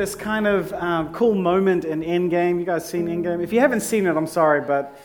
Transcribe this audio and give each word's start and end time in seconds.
this 0.00 0.14
kind 0.14 0.46
of 0.46 0.72
um, 0.72 1.12
cool 1.12 1.34
moment 1.34 1.84
in 1.84 2.00
Endgame. 2.00 2.58
You 2.58 2.64
guys 2.64 2.88
seen 2.88 3.06
Endgame? 3.06 3.44
If 3.44 3.52
you 3.52 3.60
haven't 3.60 3.82
seen 3.82 4.06
it, 4.06 4.16
I'm 4.16 4.26
sorry, 4.26 4.62
but 4.62 4.98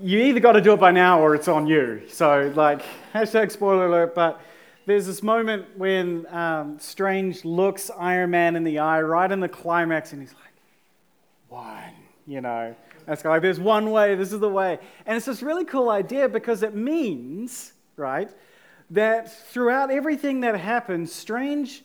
you 0.00 0.18
either 0.18 0.40
got 0.40 0.54
to 0.54 0.60
do 0.60 0.72
it 0.72 0.80
by 0.80 0.90
now 0.90 1.20
or 1.20 1.36
it's 1.36 1.46
on 1.46 1.68
you. 1.68 2.02
So, 2.08 2.52
like, 2.56 2.82
hashtag 3.14 3.52
spoiler 3.52 3.86
alert, 3.86 4.12
but 4.12 4.40
there's 4.86 5.06
this 5.06 5.22
moment 5.22 5.66
when 5.78 6.26
um, 6.34 6.80
Strange 6.80 7.44
looks 7.44 7.92
Iron 7.96 8.30
Man 8.30 8.56
in 8.56 8.64
the 8.64 8.80
eye 8.80 9.00
right 9.02 9.30
in 9.30 9.38
the 9.38 9.48
climax, 9.48 10.12
and 10.12 10.20
he's 10.20 10.34
like, 10.34 10.52
one, 11.48 11.94
you 12.26 12.40
know. 12.40 12.74
That's 13.06 13.24
like, 13.24 13.40
there's 13.40 13.60
one 13.60 13.92
way, 13.92 14.16
this 14.16 14.32
is 14.32 14.40
the 14.40 14.48
way. 14.48 14.80
And 15.06 15.16
it's 15.16 15.26
this 15.26 15.44
really 15.44 15.64
cool 15.64 15.90
idea 15.90 16.28
because 16.28 16.64
it 16.64 16.74
means, 16.74 17.72
right, 17.94 18.28
that 18.90 19.32
throughout 19.46 19.92
everything 19.92 20.40
that 20.40 20.58
happened, 20.58 21.08
Strange 21.08 21.84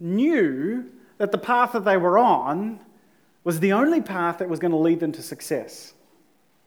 knew 0.00 0.90
that 1.22 1.30
the 1.30 1.38
path 1.38 1.70
that 1.70 1.84
they 1.84 1.96
were 1.96 2.18
on 2.18 2.80
was 3.44 3.60
the 3.60 3.72
only 3.72 4.00
path 4.00 4.38
that 4.38 4.48
was 4.48 4.58
going 4.58 4.72
to 4.72 4.76
lead 4.76 4.98
them 4.98 5.12
to 5.12 5.22
success. 5.22 5.94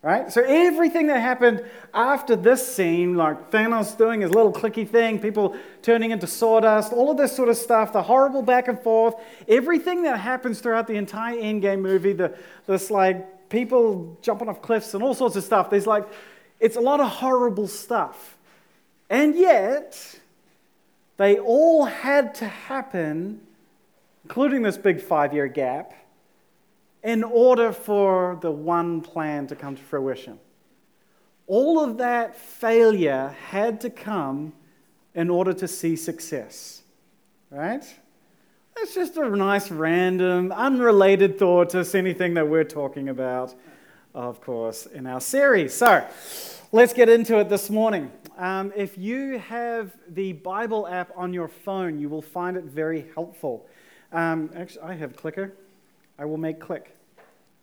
Right? 0.01 0.31
So 0.31 0.43
everything 0.43 1.07
that 1.07 1.19
happened 1.19 1.61
after 1.93 2.37
this 2.37 2.65
scene, 2.65 3.17
like 3.17 3.51
Thanos 3.51 3.97
doing 3.97 4.21
his 4.21 4.31
little 4.31 4.53
clicky 4.53 4.87
thing, 4.87 5.19
people 5.19 5.57
turning 5.81 6.11
into 6.11 6.25
sawdust, 6.25 6.93
all 6.93 7.11
of 7.11 7.17
this 7.17 7.35
sort 7.35 7.49
of 7.49 7.57
stuff, 7.57 7.91
the 7.91 8.01
horrible 8.01 8.43
back 8.43 8.69
and 8.69 8.79
forth, 8.79 9.15
everything 9.45 10.03
that 10.03 10.21
happens 10.21 10.61
throughout 10.61 10.87
the 10.87 10.95
entire 10.95 11.35
Endgame 11.35 11.81
movie, 11.81 12.13
the, 12.13 12.33
this 12.65 12.89
like 12.89 13.49
people 13.49 14.17
jumping 14.21 14.47
off 14.47 14.61
cliffs 14.61 14.93
and 14.93 15.03
all 15.03 15.15
sorts 15.15 15.35
of 15.35 15.43
stuff, 15.43 15.69
there's 15.69 15.85
like, 15.85 16.07
it's 16.61 16.77
a 16.77 16.81
lot 16.81 17.01
of 17.01 17.09
horrible 17.09 17.67
stuff. 17.67 18.37
And 19.09 19.35
yet, 19.35 20.17
they 21.17 21.39
all 21.39 21.83
had 21.83 22.35
to 22.35 22.47
happen, 22.47 23.41
including 24.25 24.63
this 24.63 24.75
big 24.75 24.99
five 24.99 25.35
year 25.35 25.47
gap 25.47 25.93
in 27.03 27.23
order 27.23 27.71
for 27.71 28.39
the 28.41 28.49
one 28.49 28.99
plan 28.99 29.45
to 29.45 29.55
come 29.55 29.75
to 29.75 29.83
fruition. 29.83 30.39
All 31.45 31.79
of 31.79 31.99
that 31.99 32.35
failure 32.35 33.35
had 33.49 33.79
to 33.81 33.91
come 33.91 34.51
in 35.13 35.29
order 35.29 35.53
to 35.53 35.67
see 35.67 35.95
success. 35.95 36.81
Right? 37.51 37.85
That's 38.75 38.95
just 38.95 39.15
a 39.15 39.29
nice, 39.29 39.69
random, 39.69 40.51
unrelated 40.51 41.37
thought 41.37 41.69
to 41.69 41.87
anything 41.93 42.33
that 42.33 42.47
we're 42.49 42.63
talking 42.63 43.09
about, 43.09 43.53
of 44.15 44.41
course, 44.41 44.87
in 44.87 45.05
our 45.05 45.21
series. 45.21 45.71
So, 45.75 46.03
let's 46.71 46.93
get 46.93 47.09
into 47.09 47.37
it 47.37 47.47
this 47.47 47.69
morning. 47.69 48.11
Um, 48.39 48.73
if 48.75 48.97
you 48.97 49.37
have 49.37 49.95
the 50.09 50.33
Bible 50.33 50.87
app 50.87 51.11
on 51.15 51.31
your 51.31 51.47
phone, 51.47 51.99
you 51.99 52.09
will 52.09 52.23
find 52.23 52.57
it 52.57 52.63
very 52.63 53.05
helpful. 53.13 53.67
Um, 54.15 54.49
actually, 54.55 54.83
I 54.83 54.93
have 54.93 55.17
Clicker. 55.17 55.53
I 56.17 56.23
will 56.23 56.37
make 56.37 56.61
click. 56.61 56.95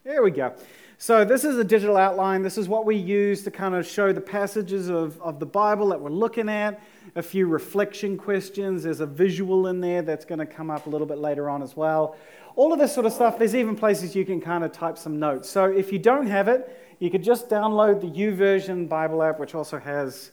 There 0.05 0.23
we 0.23 0.31
go. 0.31 0.55
So, 0.99 1.25
this 1.25 1.45
is 1.45 1.57
a 1.57 1.65
digital 1.65 1.97
outline. 1.97 2.43
This 2.43 2.59
is 2.59 2.69
what 2.69 2.85
we 2.85 2.95
use 2.95 3.43
to 3.45 3.51
kind 3.51 3.75
of 3.75 3.87
show 3.87 4.13
the 4.13 4.21
passages 4.21 4.91
of, 4.91 5.19
of 5.23 5.41
the 5.41 5.47
Bible 5.47 5.89
that 5.89 6.01
we're 6.01 6.11
looking 6.11 6.51
at, 6.51 6.83
a 7.17 7.23
few 7.23 7.47
reflection 7.47 8.19
questions. 8.19 8.83
There's 8.83 9.01
a 9.01 9.07
visual 9.07 9.69
in 9.69 9.81
there 9.81 10.03
that's 10.03 10.27
going 10.27 10.41
to 10.41 10.47
come 10.47 10.71
up 10.71 10.87
a 10.87 10.91
little 10.91 11.07
bit 11.07 11.17
later 11.17 11.49
on 11.49 11.63
as 11.63 11.75
well. 11.75 12.17
All 12.55 12.71
of 12.71 12.79
this 12.79 12.93
sort 12.93 13.07
of 13.07 13.15
stuff. 13.15 13.39
There's 13.39 13.55
even 13.55 13.75
places 13.75 14.15
you 14.15 14.27
can 14.27 14.39
kind 14.39 14.63
of 14.63 14.73
type 14.73 14.99
some 14.99 15.19
notes. 15.19 15.49
So, 15.49 15.65
if 15.65 15.91
you 15.91 15.99
don't 15.99 16.27
have 16.27 16.49
it, 16.49 16.97
you 16.99 17.11
could 17.11 17.25
just 17.25 17.49
download 17.49 18.03
the 18.03 18.09
YouVersion 18.09 18.91
Bible 18.91 19.23
app, 19.23 19.41
which 19.41 19.55
also 19.55 19.79
has 19.79 20.33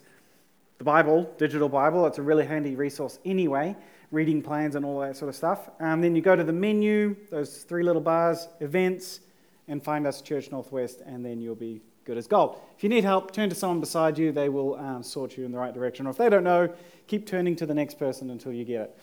the 0.80 0.84
Bible, 0.84 1.34
digital 1.38 1.70
Bible. 1.70 2.06
It's 2.08 2.17
a 2.17 2.22
really 2.22 2.45
handy 2.45 2.75
resource 2.75 3.20
anyway, 3.23 3.78
reading 4.12 4.42
plans 4.42 4.75
and 4.75 4.86
all 4.86 5.00
that 5.00 5.16
sort 5.16 5.30
of 5.30 5.36
stuff. 5.36 5.70
And 5.80 6.03
then 6.03 6.16
you 6.16 6.22
go 6.22 6.36
to 6.36 6.44
the 6.44 6.53
menu, 6.53 7.16
those 7.30 7.64
three 7.64 7.84
little 7.84 8.02
bars, 8.02 8.47
events 8.59 9.22
and 9.70 9.84
find 9.84 10.06
us 10.08 10.22
Church 10.22 10.52
Northwest, 10.52 11.02
and 11.06 11.24
then 11.24 11.40
you'll 11.40 11.56
be 11.56 11.80
good 12.03 12.18
as 12.18 12.25
gold. 12.28 12.59
If 12.75 12.84
you 12.84 12.90
need 12.90 13.03
help, 13.03 13.31
turn 13.31 13.50
to 13.50 13.56
someone 13.56 13.80
beside 13.80 14.18
you. 14.18 14.31
They 14.31 14.50
will 14.50 14.75
um, 14.75 15.03
sort 15.03 15.38
you 15.38 15.46
in 15.46 15.52
the 15.52 15.59
right 15.59 15.74
direction. 15.74 16.08
Or 16.08 16.09
if 16.09 16.18
they 16.18 16.28
don't 16.28 16.44
know, 16.44 16.74
keep 17.08 17.28
turning 17.28 17.56
to 17.58 17.68
the 17.68 17.74
next 17.74 18.00
person 18.00 18.31
until 18.31 18.52
you 18.52 18.66
get 18.66 18.81
it. 18.81 19.00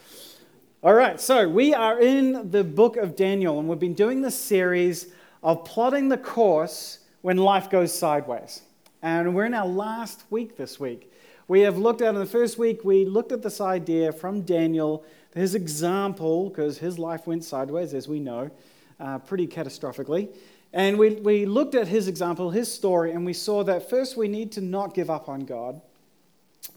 All 0.82 0.92
right, 0.92 1.20
so 1.20 1.48
we 1.48 1.72
are 1.72 2.00
in 2.00 2.50
the 2.50 2.64
book 2.64 2.96
of 2.96 3.16
Daniel, 3.16 3.60
and 3.60 3.68
we've 3.68 3.78
been 3.78 3.94
doing 3.94 4.22
this 4.22 4.34
series 4.34 5.06
of 5.42 5.64
plotting 5.64 6.08
the 6.08 6.18
course 6.18 6.98
when 7.22 7.36
life 7.36 7.70
goes 7.70 7.96
sideways. 7.96 8.62
And 9.02 9.34
we're 9.36 9.46
in 9.46 9.54
our 9.54 9.66
last 9.66 10.24
week 10.30 10.56
this 10.56 10.80
week. 10.80 11.12
We 11.48 11.60
have 11.60 11.78
looked 11.78 12.02
at, 12.02 12.08
in 12.08 12.16
the 12.16 12.26
first 12.26 12.58
week, 12.58 12.84
we 12.84 13.04
looked 13.04 13.30
at 13.30 13.42
this 13.42 13.60
idea 13.60 14.10
from 14.12 14.40
Daniel, 14.42 15.04
his 15.32 15.54
example, 15.54 16.48
because 16.48 16.78
his 16.78 16.98
life 16.98 17.26
went 17.26 17.44
sideways, 17.44 17.94
as 17.94 18.08
we 18.08 18.18
know, 18.18 18.50
uh, 18.98 19.18
pretty 19.18 19.46
catastrophically. 19.46 20.28
And 20.72 20.98
we, 20.98 21.10
we 21.10 21.46
looked 21.46 21.76
at 21.76 21.86
his 21.86 22.08
example, 22.08 22.50
his 22.50 22.72
story, 22.72 23.12
and 23.12 23.24
we 23.24 23.32
saw 23.32 23.62
that 23.62 23.88
first 23.88 24.16
we 24.16 24.26
need 24.26 24.50
to 24.52 24.60
not 24.60 24.92
give 24.92 25.08
up 25.08 25.28
on 25.28 25.44
God. 25.44 25.80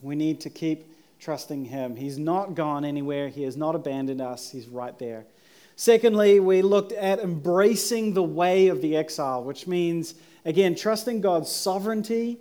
We 0.03 0.15
need 0.15 0.39
to 0.41 0.51
keep 0.51 0.85
trusting 1.19 1.65
him. 1.65 1.95
He's 1.95 2.19
not 2.19 2.53
gone 2.53 2.85
anywhere, 2.85 3.27
he 3.27 3.41
has 3.43 3.57
not 3.57 3.73
abandoned 3.73 4.21
us, 4.21 4.51
he's 4.51 4.67
right 4.67 4.97
there. 4.99 5.25
Secondly, 5.75 6.39
we 6.39 6.61
looked 6.61 6.91
at 6.91 7.19
embracing 7.19 8.13
the 8.13 8.21
way 8.23 8.67
of 8.67 8.81
the 8.81 8.95
exile, 8.95 9.43
which 9.43 9.65
means, 9.65 10.13
again, 10.45 10.75
trusting 10.75 11.21
God's 11.21 11.51
sovereignty 11.51 12.37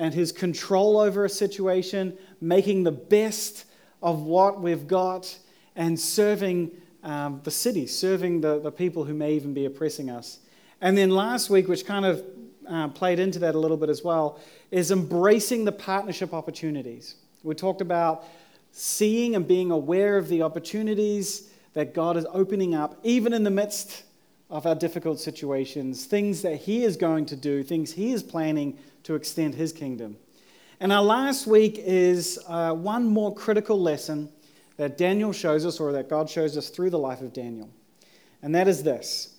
and 0.00 0.14
his 0.14 0.32
control 0.32 0.98
over 0.98 1.26
a 1.26 1.28
situation, 1.28 2.16
making 2.40 2.84
the 2.84 2.90
best 2.90 3.66
of 4.02 4.22
what 4.22 4.58
we've 4.58 4.88
got, 4.88 5.38
and 5.76 6.00
serving 6.00 6.70
um, 7.02 7.42
the 7.44 7.50
city, 7.50 7.86
serving 7.86 8.40
the, 8.40 8.58
the 8.60 8.72
people 8.72 9.04
who 9.04 9.12
may 9.12 9.34
even 9.34 9.52
be 9.52 9.66
oppressing 9.66 10.08
us. 10.08 10.38
And 10.80 10.96
then 10.96 11.10
last 11.10 11.50
week, 11.50 11.68
which 11.68 11.84
kind 11.84 12.06
of 12.06 12.24
uh, 12.66 12.88
played 12.88 13.18
into 13.18 13.38
that 13.40 13.54
a 13.54 13.58
little 13.58 13.76
bit 13.76 13.90
as 13.90 14.02
well, 14.02 14.40
is 14.70 14.90
embracing 14.90 15.66
the 15.66 15.72
partnership 15.72 16.32
opportunities. 16.32 17.16
We 17.42 17.54
talked 17.54 17.82
about 17.82 18.24
seeing 18.72 19.36
and 19.36 19.46
being 19.46 19.70
aware 19.70 20.16
of 20.16 20.28
the 20.28 20.40
opportunities 20.40 21.50
that 21.74 21.92
God 21.92 22.16
is 22.16 22.26
opening 22.32 22.74
up, 22.74 22.98
even 23.02 23.34
in 23.34 23.44
the 23.44 23.50
midst 23.50 24.04
of 24.50 24.66
our 24.66 24.74
difficult 24.74 25.20
situations, 25.20 26.04
things 26.04 26.42
that 26.42 26.56
He 26.56 26.84
is 26.84 26.96
going 26.96 27.26
to 27.26 27.36
do, 27.36 27.62
things 27.62 27.92
He 27.92 28.12
is 28.12 28.22
planning 28.22 28.76
to 29.04 29.14
extend 29.14 29.54
His 29.54 29.72
kingdom. 29.72 30.16
And 30.80 30.92
our 30.92 31.02
last 31.02 31.46
week 31.46 31.78
is 31.78 32.38
uh, 32.48 32.72
one 32.74 33.06
more 33.06 33.34
critical 33.34 33.80
lesson 33.80 34.28
that 34.76 34.98
Daniel 34.98 35.32
shows 35.32 35.64
us, 35.66 35.78
or 35.78 35.92
that 35.92 36.08
God 36.08 36.28
shows 36.28 36.56
us 36.56 36.70
through 36.70 36.90
the 36.90 36.98
life 36.98 37.20
of 37.20 37.32
Daniel. 37.32 37.70
And 38.42 38.54
that 38.54 38.66
is 38.66 38.82
this 38.82 39.36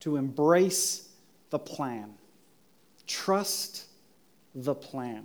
to 0.00 0.16
embrace 0.16 1.08
the 1.50 1.58
plan. 1.58 2.14
Trust 3.06 3.86
the 4.54 4.74
plan. 4.74 5.24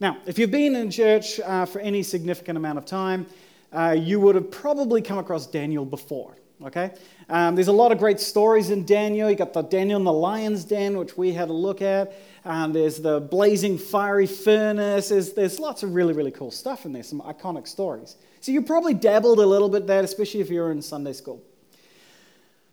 Now, 0.00 0.18
if 0.26 0.38
you've 0.38 0.50
been 0.50 0.76
in 0.76 0.90
church 0.90 1.40
uh, 1.40 1.64
for 1.64 1.78
any 1.78 2.02
significant 2.02 2.58
amount 2.58 2.78
of 2.78 2.84
time, 2.84 3.26
uh, 3.72 3.96
you 3.98 4.20
would 4.20 4.34
have 4.34 4.50
probably 4.50 5.00
come 5.00 5.18
across 5.18 5.46
Daniel 5.46 5.84
before. 5.84 6.36
Okay? 6.64 6.92
Um, 7.28 7.54
there's 7.54 7.68
a 7.68 7.72
lot 7.72 7.92
of 7.92 7.98
great 7.98 8.18
stories 8.18 8.70
in 8.70 8.86
Daniel. 8.86 9.30
You 9.30 9.36
got 9.36 9.52
the 9.52 9.62
Daniel 9.62 9.98
in 9.98 10.04
the 10.04 10.12
lion's 10.12 10.64
den, 10.64 10.96
which 10.96 11.16
we 11.16 11.32
had 11.32 11.50
a 11.50 11.52
look 11.52 11.82
at. 11.82 12.14
Um, 12.44 12.72
there's 12.72 12.98
the 12.98 13.20
blazing 13.20 13.76
fiery 13.76 14.26
furnace. 14.26 15.10
There's, 15.10 15.32
there's 15.32 15.58
lots 15.58 15.82
of 15.82 15.94
really, 15.94 16.14
really 16.14 16.30
cool 16.30 16.50
stuff 16.50 16.86
in 16.86 16.92
there, 16.92 17.02
some 17.02 17.20
iconic 17.20 17.66
stories. 17.68 18.16
So 18.40 18.52
you 18.52 18.62
probably 18.62 18.94
dabbled 18.94 19.38
a 19.38 19.46
little 19.46 19.68
bit 19.68 19.86
there, 19.86 20.02
especially 20.02 20.40
if 20.40 20.48
you're 20.48 20.70
in 20.70 20.80
Sunday 20.80 21.12
school. 21.12 21.42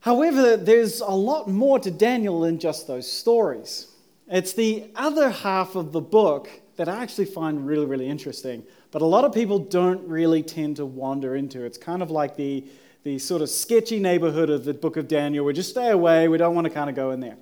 However, 0.02 0.58
there's 0.58 1.00
a 1.00 1.12
lot 1.12 1.48
more 1.48 1.80
to 1.80 1.90
Daniel 1.90 2.42
than 2.42 2.60
just 2.60 2.88
those 2.88 3.10
stories. 3.10 3.88
It's 4.28 4.54
the 4.54 4.90
other 4.96 5.30
half 5.30 5.76
of 5.76 5.92
the 5.92 6.02
book 6.02 6.50
that 6.76 6.90
I 6.90 7.02
actually 7.02 7.26
find 7.26 7.66
really, 7.66 7.86
really 7.86 8.08
interesting, 8.08 8.64
but 8.92 9.02
a 9.02 9.06
lot 9.06 9.26
of 9.26 9.34
people 9.34 9.60
don't 9.60 10.08
really 10.08 10.44
tend 10.44 10.78
to 10.78 10.86
wander 10.86 11.36
into. 11.36 11.64
It's 11.64 11.78
kind 11.78 12.02
of 12.02 12.12
like 12.12 12.36
the, 12.36 12.66
the 13.04 13.20
sort 13.20 13.42
of 13.42 13.50
sketchy 13.50 14.00
neighborhood 14.00 14.50
of 14.50 14.66
the 14.66 14.74
book 14.74 14.98
of 14.98 15.08
Daniel. 15.08 15.46
We 15.46 15.54
just 15.54 15.70
stay 15.70 15.90
away, 15.90 16.28
we 16.28 16.38
don't 16.38 16.56
want 16.56 16.66
to 16.66 16.74
kind 16.74 16.90
of 16.90 16.96
go 16.96 17.12
in 17.12 17.20
there. 17.20 17.38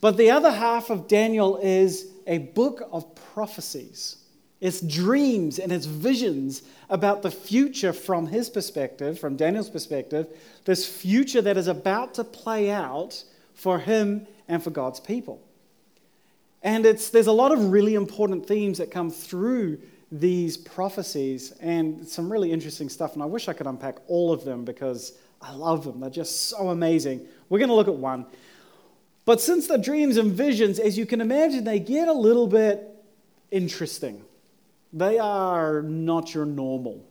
But 0.00 0.16
the 0.16 0.30
other 0.30 0.50
half 0.50 0.90
of 0.90 1.08
Daniel 1.08 1.58
is 1.58 2.06
a 2.26 2.38
book 2.38 2.88
of 2.92 3.14
prophecies. 3.32 4.16
It's 4.60 4.80
dreams 4.80 5.58
and 5.58 5.72
it's 5.72 5.86
visions 5.86 6.62
about 6.88 7.22
the 7.22 7.30
future 7.30 7.92
from 7.92 8.26
his 8.26 8.48
perspective, 8.48 9.18
from 9.18 9.36
Daniel's 9.36 9.68
perspective, 9.68 10.28
this 10.64 10.86
future 10.86 11.42
that 11.42 11.56
is 11.56 11.68
about 11.68 12.14
to 12.14 12.24
play 12.24 12.70
out 12.70 13.24
for 13.54 13.78
him 13.78 14.26
and 14.48 14.62
for 14.62 14.70
God's 14.70 15.00
people. 15.00 15.42
And 16.62 16.86
it's, 16.86 17.10
there's 17.10 17.26
a 17.26 17.32
lot 17.32 17.52
of 17.52 17.72
really 17.72 17.94
important 17.94 18.46
themes 18.46 18.78
that 18.78 18.90
come 18.90 19.10
through 19.10 19.80
these 20.20 20.56
prophecies 20.56 21.52
and 21.60 22.06
some 22.06 22.30
really 22.32 22.52
interesting 22.52 22.88
stuff. 22.88 23.14
And 23.14 23.22
I 23.22 23.26
wish 23.26 23.48
I 23.48 23.52
could 23.52 23.66
unpack 23.66 23.96
all 24.06 24.32
of 24.32 24.44
them 24.44 24.64
because 24.64 25.18
I 25.40 25.52
love 25.52 25.84
them. 25.84 26.00
They're 26.00 26.10
just 26.10 26.48
so 26.48 26.68
amazing. 26.68 27.26
We're 27.48 27.58
going 27.58 27.68
to 27.68 27.74
look 27.74 27.88
at 27.88 27.94
one. 27.94 28.26
But 29.24 29.40
since 29.40 29.66
the 29.66 29.78
dreams 29.78 30.16
and 30.16 30.32
visions, 30.32 30.78
as 30.78 30.98
you 30.98 31.06
can 31.06 31.20
imagine, 31.20 31.64
they 31.64 31.80
get 31.80 32.08
a 32.08 32.12
little 32.12 32.46
bit 32.46 32.88
interesting 33.50 34.22
they 34.94 35.18
are 35.18 35.82
not 35.82 36.32
your 36.32 36.46
normal. 36.46 37.04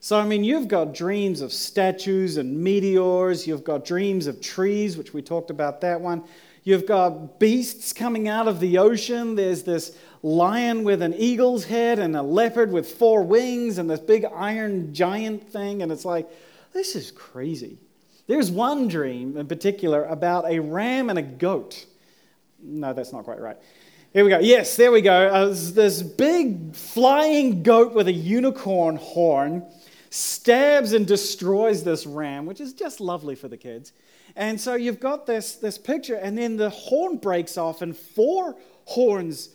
So, 0.00 0.18
I 0.18 0.24
mean, 0.24 0.42
you've 0.42 0.66
got 0.66 0.92
dreams 0.92 1.40
of 1.40 1.52
statues 1.52 2.36
and 2.36 2.58
meteors. 2.58 3.46
You've 3.46 3.64
got 3.64 3.84
dreams 3.84 4.26
of 4.26 4.40
trees, 4.40 4.96
which 4.96 5.14
we 5.14 5.22
talked 5.22 5.50
about 5.50 5.80
that 5.82 6.00
one. 6.00 6.24
You've 6.62 6.86
got 6.86 7.38
beasts 7.38 7.92
coming 7.92 8.28
out 8.28 8.46
of 8.46 8.60
the 8.60 8.78
ocean. 8.78 9.34
There's 9.34 9.62
this 9.62 9.96
lion 10.22 10.84
with 10.84 11.00
an 11.00 11.14
eagle's 11.14 11.64
head 11.64 11.98
and 11.98 12.14
a 12.16 12.22
leopard 12.22 12.70
with 12.70 12.90
four 12.90 13.22
wings 13.22 13.78
and 13.78 13.88
this 13.88 14.00
big 14.00 14.24
iron 14.24 14.92
giant 14.92 15.50
thing. 15.50 15.82
And 15.82 15.90
it's 15.90 16.04
like, 16.04 16.28
this 16.72 16.94
is 16.94 17.10
crazy. 17.10 17.78
There's 18.26 18.50
one 18.50 18.88
dream 18.88 19.36
in 19.36 19.46
particular 19.46 20.04
about 20.04 20.48
a 20.48 20.60
ram 20.60 21.10
and 21.10 21.18
a 21.18 21.22
goat. 21.22 21.86
No, 22.62 22.92
that's 22.92 23.12
not 23.12 23.24
quite 23.24 23.40
right. 23.40 23.56
Here 24.12 24.24
we 24.24 24.30
go. 24.30 24.38
Yes, 24.38 24.76
there 24.76 24.92
we 24.92 25.00
go. 25.00 25.28
Uh, 25.28 25.46
this 25.48 26.02
big 26.02 26.74
flying 26.74 27.62
goat 27.62 27.94
with 27.94 28.08
a 28.08 28.12
unicorn 28.12 28.96
horn 28.96 29.64
stabs 30.10 30.92
and 30.92 31.06
destroys 31.06 31.84
this 31.84 32.06
ram, 32.06 32.44
which 32.44 32.60
is 32.60 32.72
just 32.72 33.00
lovely 33.00 33.34
for 33.34 33.48
the 33.48 33.56
kids. 33.56 33.92
And 34.36 34.60
so 34.60 34.74
you've 34.74 35.00
got 35.00 35.26
this, 35.26 35.54
this 35.54 35.78
picture, 35.78 36.16
and 36.16 36.36
then 36.36 36.56
the 36.56 36.70
horn 36.70 37.16
breaks 37.16 37.58
off, 37.58 37.82
and 37.82 37.96
four 37.96 38.56
horns 38.84 39.50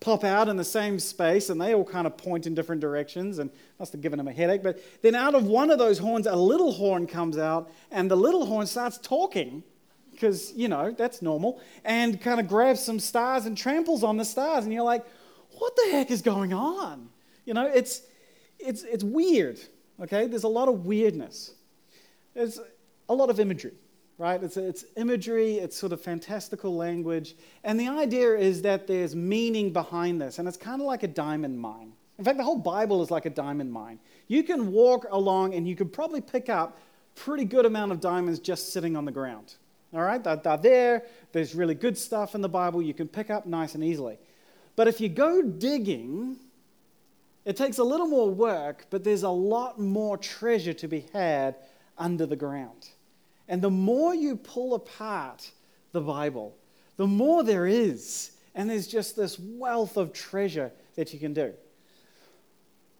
pop 0.00 0.22
out 0.22 0.48
in 0.48 0.56
the 0.56 0.64
same 0.64 0.98
space, 0.98 1.50
and 1.50 1.60
they 1.60 1.74
all 1.74 1.84
kind 1.84 2.06
of 2.06 2.16
point 2.16 2.46
in 2.46 2.54
different 2.54 2.80
directions, 2.80 3.38
and 3.38 3.50
must 3.78 3.92
have 3.92 4.00
given 4.00 4.20
him 4.20 4.28
a 4.28 4.32
headache. 4.32 4.62
But 4.62 4.80
then 5.02 5.14
out 5.14 5.34
of 5.34 5.46
one 5.46 5.70
of 5.70 5.78
those 5.78 5.98
horns, 5.98 6.26
a 6.26 6.36
little 6.36 6.72
horn 6.72 7.06
comes 7.06 7.36
out, 7.36 7.70
and 7.90 8.10
the 8.10 8.16
little 8.16 8.46
horn 8.46 8.66
starts 8.66 8.98
talking, 8.98 9.62
because, 10.12 10.52
you 10.54 10.68
know, 10.68 10.92
that's 10.92 11.22
normal, 11.22 11.60
and 11.84 12.20
kind 12.20 12.38
of 12.40 12.48
grabs 12.48 12.80
some 12.80 13.00
stars 13.00 13.46
and 13.46 13.56
tramples 13.56 14.04
on 14.04 14.16
the 14.16 14.24
stars, 14.24 14.64
and 14.64 14.72
you're 14.72 14.82
like, 14.82 15.04
what 15.58 15.74
the 15.76 15.90
heck 15.90 16.10
is 16.10 16.22
going 16.22 16.52
on? 16.52 17.08
You 17.44 17.54
know, 17.54 17.66
it's, 17.66 18.02
it's, 18.58 18.82
it's 18.82 19.02
weird. 19.02 19.58
Okay? 20.00 20.26
There's 20.26 20.44
a 20.44 20.48
lot 20.48 20.68
of 20.68 20.86
weirdness. 20.86 21.54
There's 22.34 22.60
a 23.08 23.14
lot 23.14 23.30
of 23.30 23.40
imagery, 23.40 23.72
right? 24.18 24.42
It's, 24.42 24.56
it's 24.56 24.84
imagery, 24.96 25.54
it's 25.54 25.76
sort 25.76 25.92
of 25.92 26.00
fantastical 26.00 26.74
language. 26.74 27.36
And 27.62 27.78
the 27.78 27.88
idea 27.88 28.36
is 28.36 28.62
that 28.62 28.86
there's 28.86 29.14
meaning 29.14 29.72
behind 29.72 30.20
this, 30.20 30.38
and 30.38 30.48
it's 30.48 30.56
kind 30.56 30.80
of 30.80 30.86
like 30.86 31.04
a 31.04 31.08
diamond 31.08 31.58
mine. 31.58 31.92
In 32.18 32.24
fact, 32.24 32.36
the 32.36 32.44
whole 32.44 32.58
Bible 32.58 33.00
is 33.00 33.12
like 33.12 33.26
a 33.26 33.30
diamond 33.30 33.72
mine. 33.72 34.00
You 34.26 34.42
can 34.42 34.72
walk 34.72 35.06
along 35.10 35.54
and 35.54 35.68
you 35.68 35.76
could 35.76 35.92
probably 35.92 36.20
pick 36.20 36.48
up 36.48 36.78
pretty 37.14 37.44
good 37.44 37.64
amount 37.64 37.92
of 37.92 38.00
diamonds 38.00 38.40
just 38.40 38.72
sitting 38.72 38.96
on 38.96 39.04
the 39.04 39.12
ground. 39.12 39.54
All 39.94 40.02
right? 40.02 40.22
They're, 40.22 40.36
they're 40.36 40.56
there. 40.56 41.02
There's 41.30 41.54
really 41.54 41.74
good 41.74 41.96
stuff 41.96 42.34
in 42.34 42.40
the 42.40 42.48
Bible 42.48 42.82
you 42.82 42.92
can 42.92 43.06
pick 43.06 43.30
up 43.30 43.46
nice 43.46 43.76
and 43.76 43.84
easily. 43.84 44.18
But 44.74 44.88
if 44.88 45.00
you 45.00 45.08
go 45.08 45.42
digging, 45.42 46.38
it 47.44 47.56
takes 47.56 47.78
a 47.78 47.84
little 47.84 48.08
more 48.08 48.30
work, 48.30 48.86
but 48.90 49.04
there's 49.04 49.22
a 49.22 49.30
lot 49.30 49.78
more 49.78 50.16
treasure 50.16 50.74
to 50.74 50.88
be 50.88 51.06
had 51.12 51.54
under 51.96 52.26
the 52.26 52.36
ground. 52.36 52.88
And 53.48 53.62
the 53.62 53.70
more 53.70 54.14
you 54.14 54.36
pull 54.36 54.74
apart 54.74 55.50
the 55.92 56.00
Bible, 56.00 56.54
the 56.96 57.06
more 57.06 57.42
there 57.42 57.66
is. 57.66 58.32
And 58.54 58.68
there's 58.68 58.86
just 58.86 59.16
this 59.16 59.38
wealth 59.38 59.96
of 59.96 60.12
treasure 60.12 60.72
that 60.96 61.12
you 61.12 61.18
can 61.18 61.32
do. 61.32 61.54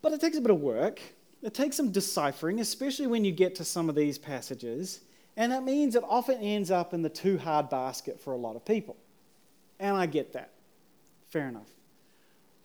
But 0.01 0.13
it 0.13 0.21
takes 0.21 0.37
a 0.37 0.41
bit 0.41 0.51
of 0.51 0.61
work. 0.61 1.01
It 1.43 1.55
takes 1.55 1.77
some 1.77 1.91
deciphering, 1.91 2.61
especially 2.61 3.07
when 3.07 3.25
you 3.25 3.33
get 3.33 3.55
to 3.57 3.65
some 3.65 3.89
of 3.89 3.95
these 3.95 4.19
passages. 4.19 5.01
And 5.37 5.53
that 5.53 5.65
means 5.65 5.95
it 5.95 6.05
often 6.09 6.41
ends 6.41 6.71
up 6.71 6.95
in 6.95 7.03
the 7.03 7.09
too 7.09 7.39
hard 7.39 7.71
basket 7.71 8.21
for 8.21 8.33
a 8.33 8.37
lot 8.37 8.57
of 8.57 8.65
people. 8.65 8.97
And 9.79 9.97
I 9.97 10.07
get 10.07 10.33
that. 10.33 10.51
Fair 11.29 11.49
enough. 11.49 11.69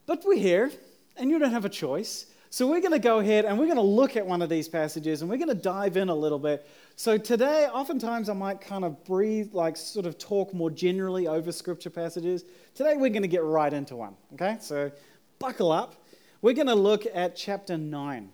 But 0.06 0.24
we're 0.26 0.38
here 0.40 0.72
and 1.18 1.30
you 1.30 1.40
don't 1.40 1.52
have 1.52 1.66
a 1.66 1.70
choice. 1.70 2.28
So 2.54 2.68
we're 2.68 2.82
going 2.82 2.92
to 2.92 3.00
go 3.00 3.18
ahead 3.18 3.46
and 3.46 3.58
we're 3.58 3.66
going 3.66 3.78
to 3.78 3.82
look 3.82 4.16
at 4.16 4.28
one 4.28 4.44
of 4.44 4.48
these 4.48 4.68
passages 4.68 5.22
and 5.22 5.32
we're 5.32 5.38
going 5.38 5.50
to 5.50 5.56
dive 5.56 5.98
in 5.98 6.10
a 6.10 6.14
little 6.14 6.38
bit. 6.38 6.70
So 6.96 7.18
today, 7.18 7.66
oftentimes 7.66 8.30
I 8.30 8.34
might 8.34 8.62
kind 8.62 8.86
of 8.86 9.04
breathe, 9.06 9.56
like 9.56 9.76
sort 9.76 10.06
of 10.06 10.20
talk 10.20 10.54
more 10.54 10.70
generally 10.70 11.26
over 11.28 11.52
scripture 11.52 11.90
passages. 11.90 12.46
Today 12.76 12.96
we're 12.96 13.10
going 13.10 13.24
to 13.24 13.28
get 13.28 13.44
right 13.44 13.74
into 13.74 13.96
one, 13.96 14.14
okay? 14.34 14.58
So 14.60 14.92
buckle 15.40 15.72
up. 15.72 16.06
We're 16.44 16.54
going 16.54 16.68
to 16.68 16.76
look 16.76 17.08
at 17.12 17.36
chapter 17.36 17.76
9. 17.76 18.30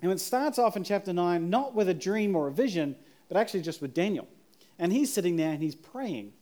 And 0.00 0.10
it 0.10 0.20
starts 0.20 0.58
off 0.58 0.78
in 0.78 0.82
chapter 0.82 1.12
9 1.12 1.50
not 1.50 1.74
with 1.74 1.90
a 1.90 1.94
dream 1.94 2.34
or 2.34 2.48
a 2.48 2.50
vision, 2.50 2.96
but 3.28 3.36
actually 3.36 3.60
just 3.60 3.82
with 3.82 3.92
Daniel. 3.92 4.26
And 4.78 4.90
he's 4.90 5.12
sitting 5.12 5.36
there 5.36 5.50
and 5.50 5.62
he's 5.62 5.74
praying. 5.74 6.32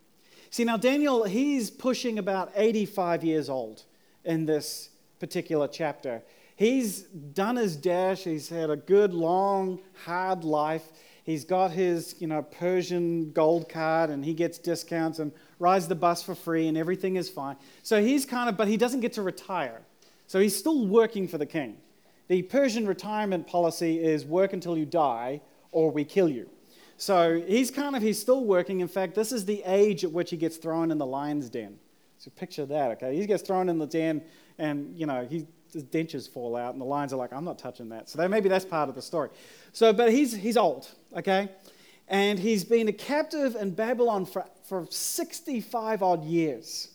See, 0.50 0.62
now 0.62 0.76
Daniel, 0.76 1.24
he's 1.24 1.68
pushing 1.68 2.20
about 2.20 2.52
85 2.54 3.24
years 3.24 3.48
old 3.48 3.82
in 4.24 4.46
this 4.46 4.90
particular 5.18 5.66
chapter. 5.66 6.22
He's 6.62 7.00
done 7.00 7.56
his 7.56 7.74
dash. 7.74 8.22
He's 8.22 8.48
had 8.48 8.70
a 8.70 8.76
good, 8.76 9.12
long, 9.12 9.80
hard 10.04 10.44
life. 10.44 10.84
He's 11.24 11.44
got 11.44 11.72
his, 11.72 12.14
you 12.20 12.28
know, 12.28 12.40
Persian 12.40 13.32
gold 13.32 13.68
card 13.68 14.10
and 14.10 14.24
he 14.24 14.32
gets 14.32 14.58
discounts 14.58 15.18
and 15.18 15.32
rides 15.58 15.88
the 15.88 15.96
bus 15.96 16.22
for 16.22 16.36
free 16.36 16.68
and 16.68 16.78
everything 16.78 17.16
is 17.16 17.28
fine. 17.28 17.56
So 17.82 18.00
he's 18.00 18.24
kind 18.24 18.48
of, 18.48 18.56
but 18.56 18.68
he 18.68 18.76
doesn't 18.76 19.00
get 19.00 19.12
to 19.14 19.22
retire. 19.22 19.82
So 20.28 20.38
he's 20.38 20.56
still 20.56 20.86
working 20.86 21.26
for 21.26 21.36
the 21.36 21.46
king. 21.46 21.78
The 22.28 22.42
Persian 22.42 22.86
retirement 22.86 23.48
policy 23.48 23.98
is 23.98 24.24
work 24.24 24.52
until 24.52 24.78
you 24.78 24.86
die 24.86 25.40
or 25.72 25.90
we 25.90 26.04
kill 26.04 26.28
you. 26.28 26.48
So 26.96 27.42
he's 27.44 27.72
kind 27.72 27.96
of, 27.96 28.02
he's 28.02 28.20
still 28.20 28.44
working. 28.44 28.78
In 28.78 28.86
fact, 28.86 29.16
this 29.16 29.32
is 29.32 29.46
the 29.46 29.64
age 29.66 30.04
at 30.04 30.12
which 30.12 30.30
he 30.30 30.36
gets 30.36 30.58
thrown 30.58 30.92
in 30.92 30.98
the 30.98 31.06
lion's 31.06 31.50
den. 31.50 31.80
So 32.18 32.30
picture 32.30 32.66
that, 32.66 32.92
okay? 32.92 33.16
He 33.16 33.26
gets 33.26 33.42
thrown 33.42 33.68
in 33.68 33.80
the 33.80 33.86
den 33.88 34.22
and, 34.58 34.96
you 34.96 35.06
know, 35.06 35.26
he, 35.28 35.48
his 35.72 35.84
dentures 35.84 36.28
fall 36.28 36.56
out 36.56 36.72
and 36.72 36.80
the 36.80 36.86
lions 36.86 37.12
are 37.12 37.16
like, 37.16 37.32
I'm 37.32 37.44
not 37.44 37.58
touching 37.58 37.88
that. 37.90 38.08
So 38.08 38.26
maybe 38.28 38.48
that's 38.48 38.64
part 38.64 38.88
of 38.88 38.94
the 38.94 39.02
story. 39.02 39.30
So, 39.72 39.92
but 39.92 40.12
he's, 40.12 40.34
he's 40.34 40.56
old, 40.56 40.88
okay? 41.16 41.48
And 42.08 42.38
he's 42.38 42.64
been 42.64 42.88
a 42.88 42.92
captive 42.92 43.56
in 43.56 43.70
Babylon 43.70 44.26
for, 44.26 44.44
for 44.64 44.86
65 44.90 46.02
odd 46.02 46.24
years. 46.24 46.88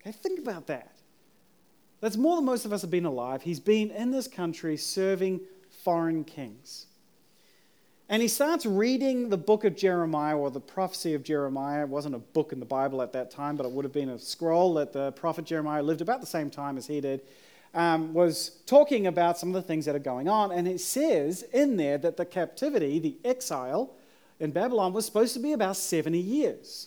Okay, 0.00 0.12
think 0.12 0.38
about 0.38 0.66
that. 0.66 0.90
That's 2.00 2.16
more 2.16 2.36
than 2.36 2.44
most 2.44 2.66
of 2.66 2.72
us 2.72 2.82
have 2.82 2.90
been 2.90 3.06
alive. 3.06 3.42
He's 3.42 3.60
been 3.60 3.90
in 3.90 4.10
this 4.10 4.28
country 4.28 4.76
serving 4.76 5.40
foreign 5.82 6.24
kings. 6.24 6.86
And 8.10 8.20
he 8.20 8.28
starts 8.28 8.66
reading 8.66 9.30
the 9.30 9.38
book 9.38 9.64
of 9.64 9.74
Jeremiah 9.74 10.36
or 10.36 10.50
the 10.50 10.60
prophecy 10.60 11.14
of 11.14 11.22
Jeremiah. 11.22 11.84
It 11.84 11.88
wasn't 11.88 12.14
a 12.14 12.18
book 12.18 12.52
in 12.52 12.60
the 12.60 12.66
Bible 12.66 13.00
at 13.00 13.12
that 13.14 13.30
time, 13.30 13.56
but 13.56 13.64
it 13.64 13.72
would 13.72 13.86
have 13.86 13.94
been 13.94 14.10
a 14.10 14.18
scroll 14.18 14.74
that 14.74 14.92
the 14.92 15.12
prophet 15.12 15.46
Jeremiah 15.46 15.82
lived 15.82 16.02
about 16.02 16.20
the 16.20 16.26
same 16.26 16.50
time 16.50 16.76
as 16.76 16.86
he 16.86 17.00
did. 17.00 17.22
Um, 17.74 18.14
was 18.14 18.60
talking 18.66 19.08
about 19.08 19.36
some 19.36 19.48
of 19.48 19.54
the 19.54 19.62
things 19.62 19.84
that 19.86 19.96
are 19.96 20.00
going 20.00 20.28
on. 20.28 20.52
And 20.52 20.68
it 20.68 20.80
says 20.80 21.42
in 21.52 21.76
there 21.76 21.98
that 21.98 22.16
the 22.16 22.24
captivity, 22.24 23.00
the 23.00 23.16
exile 23.24 23.90
in 24.38 24.52
Babylon, 24.52 24.92
was 24.92 25.04
supposed 25.04 25.34
to 25.34 25.40
be 25.40 25.52
about 25.52 25.76
70 25.76 26.16
years. 26.16 26.86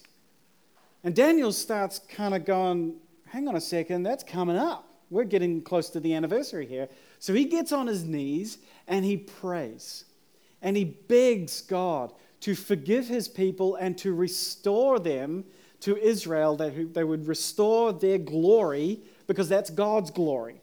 And 1.03 1.13
Daniel 1.13 1.51
starts 1.51 1.99
kind 1.99 2.33
of 2.33 2.45
going, 2.45 2.95
hang 3.27 3.49
on 3.49 3.55
a 3.57 3.61
second, 3.61 4.03
that's 4.03 4.23
coming 4.23 4.55
up. 4.55 4.87
We're 5.09 5.25
getting 5.25 5.61
close 5.61 5.89
to 5.91 5.99
the 5.99 6.13
anniversary 6.13 6.65
here. 6.65 6.89
So 7.19 7.33
he 7.33 7.45
gets 7.45 7.71
on 7.71 7.87
his 7.87 8.03
knees 8.03 8.57
and 8.87 9.03
he 9.05 9.17
prays 9.17 10.05
and 10.61 10.75
he 10.75 10.85
begs 10.85 11.61
God 11.61 12.13
to 12.41 12.55
forgive 12.55 13.07
his 13.07 13.27
people 13.27 13.75
and 13.75 13.97
to 13.99 14.13
restore 14.13 14.99
them 14.99 15.45
to 15.81 15.97
Israel, 15.97 16.55
that 16.57 16.93
they 16.93 17.03
would 17.03 17.27
restore 17.27 17.93
their 17.93 18.17
glory 18.17 18.99
because 19.27 19.47
that's 19.47 19.69
God's 19.69 20.11
glory. 20.11 20.59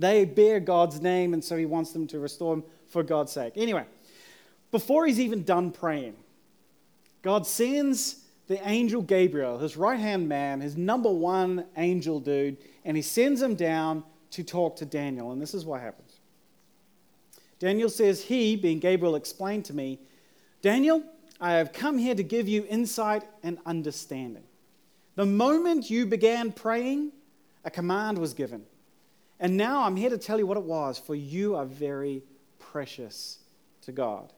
They 0.00 0.24
bear 0.24 0.60
God's 0.60 1.02
name, 1.02 1.34
and 1.34 1.44
so 1.44 1.58
he 1.58 1.66
wants 1.66 1.92
them 1.92 2.06
to 2.06 2.18
restore 2.18 2.56
them 2.56 2.64
for 2.88 3.02
God's 3.02 3.32
sake. 3.32 3.52
Anyway, 3.56 3.84
before 4.70 5.06
he's 5.06 5.20
even 5.20 5.44
done 5.44 5.70
praying, 5.70 6.16
God 7.20 7.46
sends 7.46 8.24
the 8.46 8.66
angel 8.66 9.02
Gabriel, 9.02 9.58
his 9.58 9.76
right 9.76 10.00
hand 10.00 10.26
man, 10.26 10.62
his 10.62 10.74
number 10.74 11.10
one 11.10 11.66
angel 11.76 12.18
dude, 12.18 12.56
and 12.86 12.96
he 12.96 13.02
sends 13.02 13.42
him 13.42 13.54
down 13.54 14.02
to 14.30 14.42
talk 14.42 14.76
to 14.76 14.86
Daniel. 14.86 15.32
And 15.32 15.42
this 15.42 15.52
is 15.52 15.66
what 15.66 15.82
happens. 15.82 16.18
Daniel 17.58 17.90
says, 17.90 18.22
He, 18.22 18.56
being 18.56 18.78
Gabriel, 18.78 19.16
explained 19.16 19.66
to 19.66 19.74
me, 19.74 19.98
Daniel, 20.62 21.04
I 21.42 21.52
have 21.52 21.74
come 21.74 21.98
here 21.98 22.14
to 22.14 22.22
give 22.22 22.48
you 22.48 22.64
insight 22.70 23.22
and 23.42 23.58
understanding. 23.66 24.44
The 25.16 25.26
moment 25.26 25.90
you 25.90 26.06
began 26.06 26.52
praying, 26.52 27.12
a 27.66 27.70
command 27.70 28.16
was 28.16 28.32
given. 28.32 28.64
And 29.40 29.56
now 29.56 29.84
I'm 29.84 29.96
here 29.96 30.10
to 30.10 30.18
tell 30.18 30.38
you 30.38 30.46
what 30.46 30.58
it 30.58 30.64
was, 30.64 30.98
for 30.98 31.14
you 31.14 31.56
are 31.56 31.64
very 31.64 32.22
precious 32.58 33.38
to 33.82 33.90
God. 33.90 34.32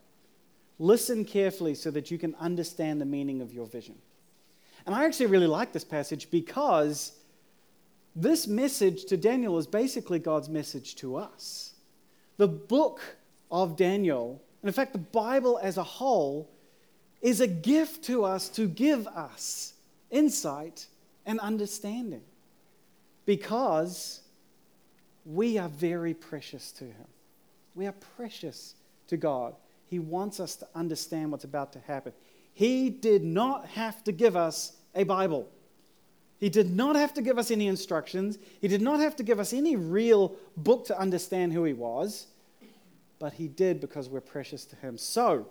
Listen 0.79 1.25
carefully 1.25 1.75
so 1.75 1.91
that 1.91 2.09
you 2.09 2.17
can 2.17 2.33
understand 2.39 3.01
the 3.01 3.05
meaning 3.05 3.41
of 3.41 3.53
your 3.53 3.67
vision. 3.67 3.95
And 4.85 4.95
I 4.95 5.05
actually 5.05 5.25
really 5.27 5.47
like 5.47 5.73
this 5.73 5.83
passage 5.83 6.31
because 6.31 7.11
this 8.15 8.47
message 8.47 9.05
to 9.05 9.17
Daniel 9.17 9.57
is 9.57 9.67
basically 9.67 10.19
God's 10.19 10.49
message 10.49 10.95
to 10.95 11.17
us. 11.17 11.73
The 12.37 12.47
book 12.47 13.01
of 13.51 13.75
Daniel, 13.75 14.41
and 14.61 14.69
in 14.69 14.73
fact, 14.73 14.93
the 14.93 14.99
Bible 14.99 15.59
as 15.61 15.77
a 15.77 15.83
whole, 15.83 16.49
is 17.21 17.41
a 17.41 17.47
gift 17.47 18.05
to 18.05 18.23
us 18.23 18.49
to 18.49 18.67
give 18.67 19.05
us 19.07 19.73
insight 20.11 20.87
and 21.25 21.39
understanding 21.39 22.23
because 23.25 24.22
we 25.25 25.57
are 25.57 25.69
very 25.69 26.13
precious 26.13 26.71
to 26.73 26.85
Him. 26.85 27.07
We 27.75 27.87
are 27.87 27.95
precious 28.15 28.75
to 29.07 29.17
God. 29.17 29.55
He 29.87 29.99
wants 29.99 30.39
us 30.39 30.55
to 30.57 30.67
understand 30.75 31.31
what's 31.31 31.43
about 31.43 31.73
to 31.73 31.79
happen. 31.79 32.13
He 32.53 32.89
did 32.89 33.23
not 33.23 33.67
have 33.69 34.03
to 34.03 34.11
give 34.11 34.35
us 34.35 34.73
a 34.95 35.03
Bible. 35.03 35.47
He 36.39 36.49
did 36.49 36.75
not 36.75 36.95
have 36.95 37.13
to 37.13 37.21
give 37.21 37.37
us 37.39 37.51
any 37.51 37.67
instructions. 37.67 38.37
He 38.59 38.67
did 38.67 38.81
not 38.81 38.99
have 38.99 39.15
to 39.17 39.23
give 39.23 39.39
us 39.39 39.53
any 39.53 39.75
real 39.75 40.35
book 40.57 40.85
to 40.85 40.99
understand 40.99 41.53
who 41.53 41.63
he 41.63 41.73
was. 41.73 42.27
But 43.17 43.33
he 43.33 43.47
did 43.47 43.79
because 43.79 44.09
we're 44.09 44.21
precious 44.21 44.65
to 44.65 44.75
him. 44.75 44.97
So, 44.97 45.47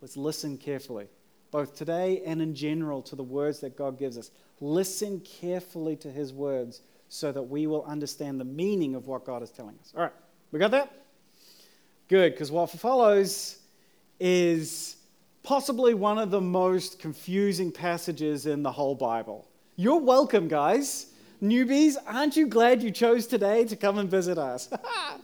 let's 0.00 0.16
listen 0.16 0.58
carefully, 0.58 1.06
both 1.52 1.76
today 1.76 2.22
and 2.26 2.42
in 2.42 2.54
general, 2.54 3.02
to 3.02 3.14
the 3.14 3.22
words 3.22 3.60
that 3.60 3.76
God 3.76 3.98
gives 3.98 4.18
us. 4.18 4.30
Listen 4.60 5.20
carefully 5.20 5.94
to 5.96 6.10
his 6.10 6.32
words 6.32 6.80
so 7.08 7.32
that 7.32 7.42
we 7.42 7.66
will 7.66 7.84
understand 7.84 8.40
the 8.40 8.44
meaning 8.44 8.94
of 8.94 9.06
what 9.06 9.24
God 9.24 9.42
is 9.42 9.50
telling 9.50 9.76
us. 9.80 9.92
All 9.96 10.02
right, 10.02 10.12
we 10.52 10.58
got 10.58 10.70
that? 10.72 10.92
Good, 12.08 12.32
because 12.32 12.50
what 12.50 12.70
follows 12.70 13.58
is 14.20 14.96
possibly 15.42 15.94
one 15.94 16.18
of 16.18 16.30
the 16.30 16.40
most 16.40 16.98
confusing 16.98 17.70
passages 17.70 18.46
in 18.46 18.62
the 18.62 18.72
whole 18.72 18.94
Bible. 18.94 19.48
You're 19.76 20.00
welcome, 20.00 20.48
guys. 20.48 21.06
Newbies, 21.42 21.96
aren't 22.06 22.36
you 22.36 22.46
glad 22.46 22.82
you 22.82 22.90
chose 22.90 23.26
today 23.26 23.64
to 23.66 23.76
come 23.76 23.98
and 23.98 24.10
visit 24.10 24.38
us? 24.38 24.70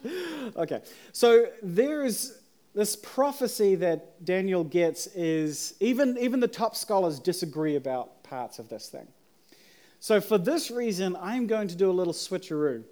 okay, 0.57 0.83
so 1.12 1.47
there's 1.62 2.39
this 2.75 2.97
prophecy 2.97 3.75
that 3.77 4.25
Daniel 4.25 4.65
gets 4.65 5.07
is 5.09 5.75
even, 5.81 6.19
even 6.19 6.41
the 6.41 6.49
top 6.49 6.77
scholars 6.77 7.19
disagree 7.19 7.77
about 7.77 8.23
parts 8.23 8.59
of 8.59 8.69
this 8.69 8.89
thing. 8.89 9.07
So, 10.02 10.21
for 10.21 10.37
this 10.37 10.68
reason, 10.68 11.16
I'm 11.21 11.47
going 11.47 11.68
to 11.68 11.76
do 11.76 11.88
a 11.88 11.92
little 11.92 12.12
switcheroo. 12.12 12.82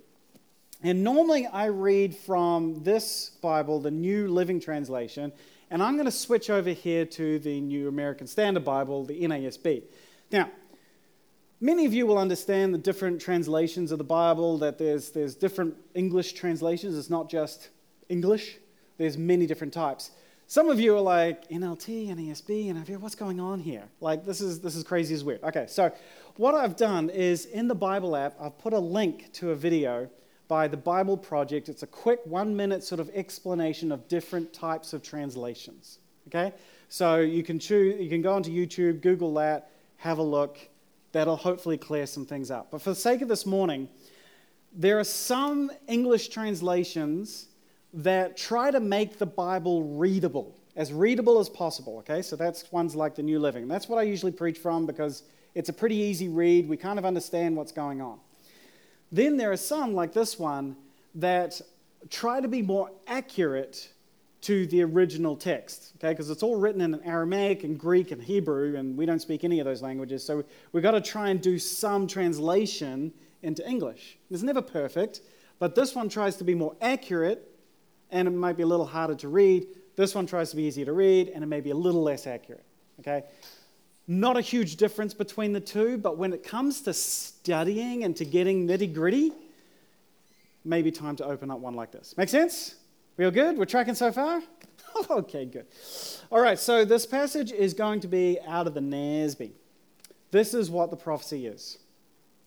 And 0.80 1.02
normally 1.02 1.44
I 1.44 1.64
read 1.64 2.14
from 2.14 2.84
this 2.84 3.32
Bible, 3.42 3.80
the 3.80 3.90
New 3.90 4.28
Living 4.28 4.60
Translation, 4.60 5.32
and 5.72 5.82
I'm 5.82 5.94
going 5.94 6.04
to 6.04 6.12
switch 6.12 6.50
over 6.50 6.70
here 6.70 7.04
to 7.04 7.40
the 7.40 7.60
New 7.62 7.88
American 7.88 8.28
Standard 8.28 8.64
Bible, 8.64 9.04
the 9.04 9.22
NASB. 9.22 9.82
Now, 10.30 10.52
many 11.60 11.84
of 11.84 11.92
you 11.92 12.06
will 12.06 12.16
understand 12.16 12.72
the 12.72 12.78
different 12.78 13.20
translations 13.20 13.90
of 13.90 13.98
the 13.98 14.04
Bible, 14.04 14.58
that 14.58 14.78
there's, 14.78 15.10
there's 15.10 15.34
different 15.34 15.74
English 15.94 16.34
translations. 16.34 16.96
It's 16.96 17.10
not 17.10 17.28
just 17.28 17.70
English, 18.08 18.58
there's 18.98 19.18
many 19.18 19.48
different 19.48 19.72
types. 19.72 20.12
Some 20.50 20.68
of 20.68 20.80
you 20.80 20.96
are 20.96 21.00
like, 21.00 21.48
NLT, 21.48 22.08
NASB, 22.08 22.74
NIV, 22.74 22.98
what's 22.98 23.14
going 23.14 23.38
on 23.38 23.60
here? 23.60 23.84
Like, 24.00 24.24
this 24.24 24.40
is, 24.40 24.60
this 24.60 24.74
is 24.74 24.82
crazy 24.82 25.14
as 25.14 25.22
weird. 25.22 25.40
Okay, 25.44 25.66
so 25.68 25.92
what 26.38 26.56
I've 26.56 26.74
done 26.74 27.08
is 27.08 27.44
in 27.44 27.68
the 27.68 27.74
Bible 27.76 28.16
app, 28.16 28.34
I've 28.40 28.58
put 28.58 28.72
a 28.72 28.78
link 28.80 29.32
to 29.34 29.52
a 29.52 29.54
video 29.54 30.10
by 30.48 30.66
the 30.66 30.76
Bible 30.76 31.16
Project. 31.16 31.68
It's 31.68 31.84
a 31.84 31.86
quick 31.86 32.18
one 32.24 32.56
minute 32.56 32.82
sort 32.82 33.00
of 33.00 33.10
explanation 33.10 33.92
of 33.92 34.08
different 34.08 34.52
types 34.52 34.92
of 34.92 35.04
translations. 35.04 36.00
Okay? 36.26 36.52
So 36.88 37.20
you 37.20 37.44
can 37.44 37.60
choose, 37.60 38.00
you 38.00 38.08
can 38.08 38.20
go 38.20 38.32
onto 38.32 38.50
YouTube, 38.50 39.02
Google 39.02 39.32
that, 39.34 39.70
have 39.98 40.18
a 40.18 40.24
look. 40.24 40.58
That'll 41.12 41.36
hopefully 41.36 41.78
clear 41.78 42.06
some 42.06 42.26
things 42.26 42.50
up. 42.50 42.72
But 42.72 42.82
for 42.82 42.90
the 42.90 42.96
sake 42.96 43.22
of 43.22 43.28
this 43.28 43.46
morning, 43.46 43.88
there 44.72 44.98
are 44.98 45.04
some 45.04 45.70
English 45.86 46.30
translations 46.30 47.49
that 47.92 48.36
try 48.36 48.70
to 48.70 48.80
make 48.80 49.18
the 49.18 49.26
Bible 49.26 49.82
readable, 49.82 50.56
as 50.76 50.92
readable 50.92 51.38
as 51.38 51.48
possible. 51.48 51.98
Okay? 51.98 52.22
So 52.22 52.36
that's 52.36 52.70
ones 52.72 52.94
like 52.94 53.14
the 53.14 53.22
New 53.22 53.38
Living. 53.38 53.68
That's 53.68 53.88
what 53.88 53.98
I 53.98 54.02
usually 54.02 54.32
preach 54.32 54.58
from 54.58 54.86
because 54.86 55.22
it's 55.54 55.68
a 55.68 55.72
pretty 55.72 55.96
easy 55.96 56.28
read. 56.28 56.68
We 56.68 56.76
kind 56.76 56.98
of 56.98 57.04
understand 57.04 57.56
what's 57.56 57.72
going 57.72 58.00
on. 58.00 58.18
Then 59.12 59.36
there 59.36 59.50
are 59.50 59.56
some, 59.56 59.94
like 59.94 60.12
this 60.12 60.38
one, 60.38 60.76
that 61.16 61.60
try 62.08 62.40
to 62.40 62.48
be 62.48 62.62
more 62.62 62.90
accurate 63.06 63.92
to 64.42 64.66
the 64.66 64.82
original 64.82 65.36
text, 65.36 65.92
okay? 65.96 66.12
Because 66.12 66.30
it's 66.30 66.42
all 66.42 66.56
written 66.56 66.80
in 66.80 67.02
Aramaic 67.04 67.64
and 67.64 67.78
Greek 67.78 68.10
and 68.10 68.22
Hebrew, 68.22 68.76
and 68.76 68.96
we 68.96 69.04
don't 69.04 69.20
speak 69.20 69.44
any 69.44 69.60
of 69.60 69.66
those 69.66 69.82
languages. 69.82 70.24
So 70.24 70.44
we've 70.72 70.82
got 70.82 70.92
to 70.92 71.00
try 71.00 71.28
and 71.28 71.42
do 71.42 71.58
some 71.58 72.06
translation 72.06 73.12
into 73.42 73.68
English. 73.68 74.18
It's 74.30 74.42
never 74.42 74.62
perfect, 74.62 75.20
but 75.58 75.74
this 75.74 75.94
one 75.94 76.08
tries 76.08 76.36
to 76.36 76.44
be 76.44 76.54
more 76.54 76.74
accurate, 76.80 77.49
and 78.10 78.28
it 78.28 78.32
might 78.32 78.56
be 78.56 78.62
a 78.62 78.66
little 78.66 78.86
harder 78.86 79.14
to 79.16 79.28
read. 79.28 79.66
This 79.96 80.14
one 80.14 80.26
tries 80.26 80.50
to 80.50 80.56
be 80.56 80.62
easier 80.62 80.84
to 80.86 80.92
read, 80.92 81.28
and 81.28 81.42
it 81.44 81.46
may 81.46 81.60
be 81.60 81.70
a 81.70 81.74
little 81.74 82.02
less 82.02 82.26
accurate, 82.26 82.64
okay? 83.00 83.24
Not 84.06 84.36
a 84.36 84.40
huge 84.40 84.76
difference 84.76 85.14
between 85.14 85.52
the 85.52 85.60
two, 85.60 85.98
but 85.98 86.16
when 86.16 86.32
it 86.32 86.42
comes 86.42 86.80
to 86.82 86.94
studying 86.94 88.04
and 88.04 88.16
to 88.16 88.24
getting 88.24 88.66
nitty 88.66 88.92
gritty, 88.94 89.32
maybe 90.64 90.90
time 90.90 91.16
to 91.16 91.24
open 91.24 91.50
up 91.50 91.60
one 91.60 91.74
like 91.74 91.92
this. 91.92 92.14
Make 92.16 92.28
sense? 92.28 92.76
We 93.16 93.24
all 93.24 93.30
good? 93.30 93.56
We're 93.58 93.66
tracking 93.66 93.94
so 93.94 94.10
far? 94.10 94.42
okay, 95.10 95.44
good. 95.44 95.66
All 96.32 96.40
right, 96.40 96.58
so 96.58 96.84
this 96.84 97.06
passage 97.06 97.52
is 97.52 97.74
going 97.74 98.00
to 98.00 98.08
be 98.08 98.38
out 98.46 98.66
of 98.66 98.74
the 98.74 98.80
NASB. 98.80 99.52
This 100.30 100.54
is 100.54 100.70
what 100.70 100.90
the 100.90 100.96
prophecy 100.96 101.46
is. 101.46 101.78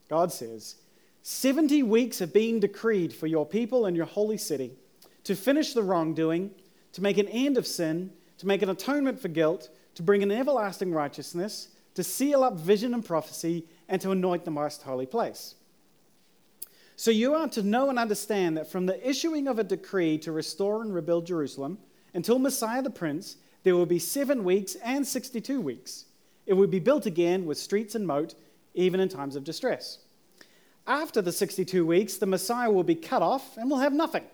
God 0.10 0.32
says, 0.32 0.75
70 1.22 1.84
weeks 1.84 2.20
have 2.20 2.34
been 2.34 2.60
decreed 2.60 3.13
for 3.13 3.27
your 3.27 3.46
people 3.46 3.86
and 3.86 3.96
your 3.96 4.05
holy 4.05 4.38
city 4.38 4.74
to 5.24 5.36
finish 5.36 5.74
the 5.74 5.84
wrongdoing, 5.84 6.51
to 6.94 7.01
make 7.01 7.18
an 7.18 7.27
end 7.27 7.58
of 7.58 7.65
sin, 7.65 8.12
to 8.38 8.48
make 8.48 8.62
an 8.62 8.70
atonement 8.70 9.20
for 9.20 9.27
guilt 9.27 9.70
to 9.96 10.03
bring 10.03 10.24
an 10.24 10.32
everlasting 10.32 10.92
righteousness, 10.92 11.70
to 11.96 12.03
seal 12.03 12.44
up 12.44 12.56
vision 12.56 12.94
and 12.94 13.06
prophecy, 13.06 13.65
and 13.88 14.01
to 14.01 14.12
anoint 14.12 14.46
the 14.46 14.51
most 14.51 14.82
holy 14.84 15.06
place. 15.06 15.56
So 16.96 17.12
you 17.12 17.34
are 17.36 17.48
to 17.50 17.63
know 17.63 17.89
and 17.89 18.00
understand 18.00 18.58
that 18.58 18.72
from 18.72 18.86
the 18.86 19.08
issuing 19.08 19.48
of 19.48 19.60
a 19.60 19.63
decree 19.63 20.18
to 20.20 20.32
restore 20.32 20.82
and 20.82 20.94
rebuild 20.94 21.25
Jerusalem 21.25 21.77
until 22.13 22.39
Messiah 22.39 22.82
the 22.82 22.89
Prince, 22.89 23.38
there 23.63 23.75
will 23.75 23.86
be 23.86 24.00
seven 24.00 24.44
weeks 24.44 24.75
and 24.75 25.06
62 25.06 25.60
weeks. 25.60 26.06
It 26.46 26.53
will 26.53 26.68
be 26.68 26.80
built 26.80 27.06
again 27.06 27.46
with 27.46 27.58
streets 27.58 27.96
and 27.96 28.06
moat, 28.06 28.36
even 28.74 29.00
in 29.00 29.10
times 29.10 29.36
of 29.36 29.44
distress. 29.44 30.00
After 30.86 31.22
the 31.22 31.32
62 31.32 31.86
weeks, 31.86 32.18
the 32.18 32.25
Messiah 32.25 32.70
will 32.70 32.84
be 32.84 32.96
cut 32.96 33.22
off 33.22 33.58
and 33.58 33.70
will 33.70 33.80
have 33.80 33.94
nothing. 33.94 34.25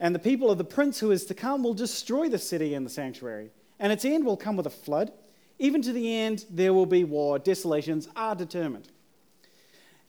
And 0.00 0.14
the 0.14 0.18
people 0.18 0.50
of 0.50 0.58
the 0.58 0.64
Prince 0.64 1.00
who 1.00 1.10
is 1.10 1.24
to 1.26 1.34
come 1.34 1.62
will 1.62 1.74
destroy 1.74 2.28
the 2.28 2.38
city 2.38 2.74
and 2.74 2.84
the 2.84 2.90
sanctuary 2.90 3.50
and 3.78 3.92
its 3.92 4.04
end 4.04 4.24
will 4.24 4.36
come 4.36 4.56
with 4.56 4.66
a 4.66 4.70
flood. 4.70 5.12
Even 5.58 5.82
to 5.82 5.92
the 5.92 6.16
end, 6.16 6.44
there 6.50 6.74
will 6.74 6.86
be 6.86 7.04
war. 7.04 7.38
Desolations 7.38 8.08
are 8.16 8.34
determined. 8.34 8.88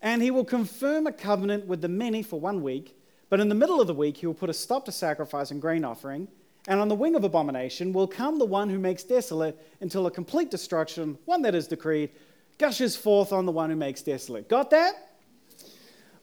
And 0.01 0.21
he 0.21 0.31
will 0.31 0.45
confirm 0.45 1.07
a 1.07 1.11
covenant 1.11 1.65
with 1.65 1.81
the 1.81 1.87
many 1.87 2.21
for 2.21 2.39
one 2.39 2.61
week, 2.61 2.97
but 3.29 3.39
in 3.39 3.49
the 3.49 3.55
middle 3.55 3.81
of 3.81 3.87
the 3.87 3.93
week, 3.93 4.17
he 4.17 4.27
will 4.27 4.33
put 4.33 4.49
a 4.49 4.53
stop 4.53 4.85
to 4.85 4.91
sacrifice 4.91 5.51
and 5.51 5.61
grain 5.61 5.83
offering. 5.83 6.27
And 6.67 6.79
on 6.79 6.87
the 6.87 6.95
wing 6.95 7.15
of 7.15 7.23
abomination 7.23 7.93
will 7.93 8.07
come 8.07 8.39
the 8.39 8.45
one 8.45 8.69
who 8.69 8.79
makes 8.79 9.03
desolate 9.03 9.59
until 9.81 10.07
a 10.07 10.11
complete 10.11 10.49
destruction, 10.49 11.17
one 11.25 11.41
that 11.43 11.55
is 11.55 11.67
decreed, 11.67 12.11
gushes 12.57 12.95
forth 12.95 13.31
on 13.31 13.45
the 13.45 13.51
one 13.51 13.69
who 13.69 13.75
makes 13.75 14.01
desolate. 14.01 14.49
Got 14.49 14.71
that? 14.71 15.14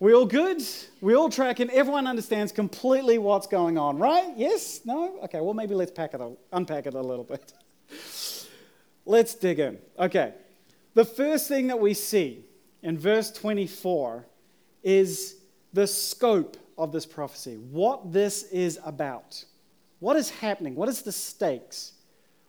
We 0.03 0.15
all 0.15 0.27
good? 0.27 0.61
We 1.01 1.15
all 1.15 1.31
track 1.31 1.61
and 1.61 1.71
everyone 1.71 2.09
understands 2.09 2.51
completely 2.51 3.19
what's 3.19 3.47
going 3.47 3.79
on, 3.79 4.01
right? 4.01 4.33
Yes? 4.37 4.81
No? 4.85 5.21
Okay, 5.23 5.41
well, 5.41 5.55
maybe 5.55 5.77
let's 5.77 5.93
pack 5.93 6.13
it 6.13 6.21
unpack 6.53 6.87
it 6.87 6.95
a 6.95 7.01
little 7.01 7.23
bit. 7.23 7.53
let's 9.07 9.37
dig 9.37 9.61
in. 9.61 9.79
Okay, 9.97 10.35
the 10.95 11.05
first 11.05 11.47
thing 11.47 11.69
that 11.69 11.79
we 11.79 11.95
see 11.95 12.45
in 12.83 12.99
verse 12.99 13.31
24 13.31 14.27
is 14.83 15.37
the 15.73 15.87
scope 15.87 16.57
of 16.77 16.91
this 16.91 17.07
prophecy, 17.07 17.55
what 17.71 18.13
this 18.13 18.43
is 18.51 18.81
about. 18.85 19.45
What 20.01 20.17
is 20.17 20.31
happening? 20.31 20.75
What 20.75 20.89
is 20.89 21.03
the 21.03 21.13
stakes? 21.13 21.93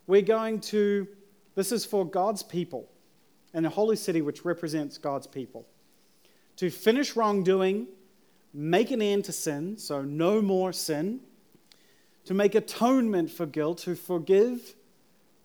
We're 0.07 0.23
going 0.23 0.59
to, 0.71 1.07
this 1.53 1.71
is 1.71 1.85
for 1.85 2.03
God's 2.03 2.41
people 2.41 2.89
and 3.53 3.63
the 3.63 3.69
holy 3.69 3.95
city, 3.95 4.23
which 4.23 4.43
represents 4.43 4.97
God's 4.97 5.27
people 5.27 5.67
to 6.57 6.69
finish 6.69 7.15
wrongdoing, 7.15 7.87
make 8.53 8.91
an 8.91 9.01
end 9.01 9.25
to 9.25 9.31
sin, 9.31 9.77
so 9.77 10.01
no 10.01 10.41
more 10.41 10.71
sin, 10.71 11.19
to 12.25 12.33
make 12.33 12.55
atonement 12.55 13.29
for 13.31 13.45
guilt, 13.45 13.79
to 13.79 13.95
forgive 13.95 14.75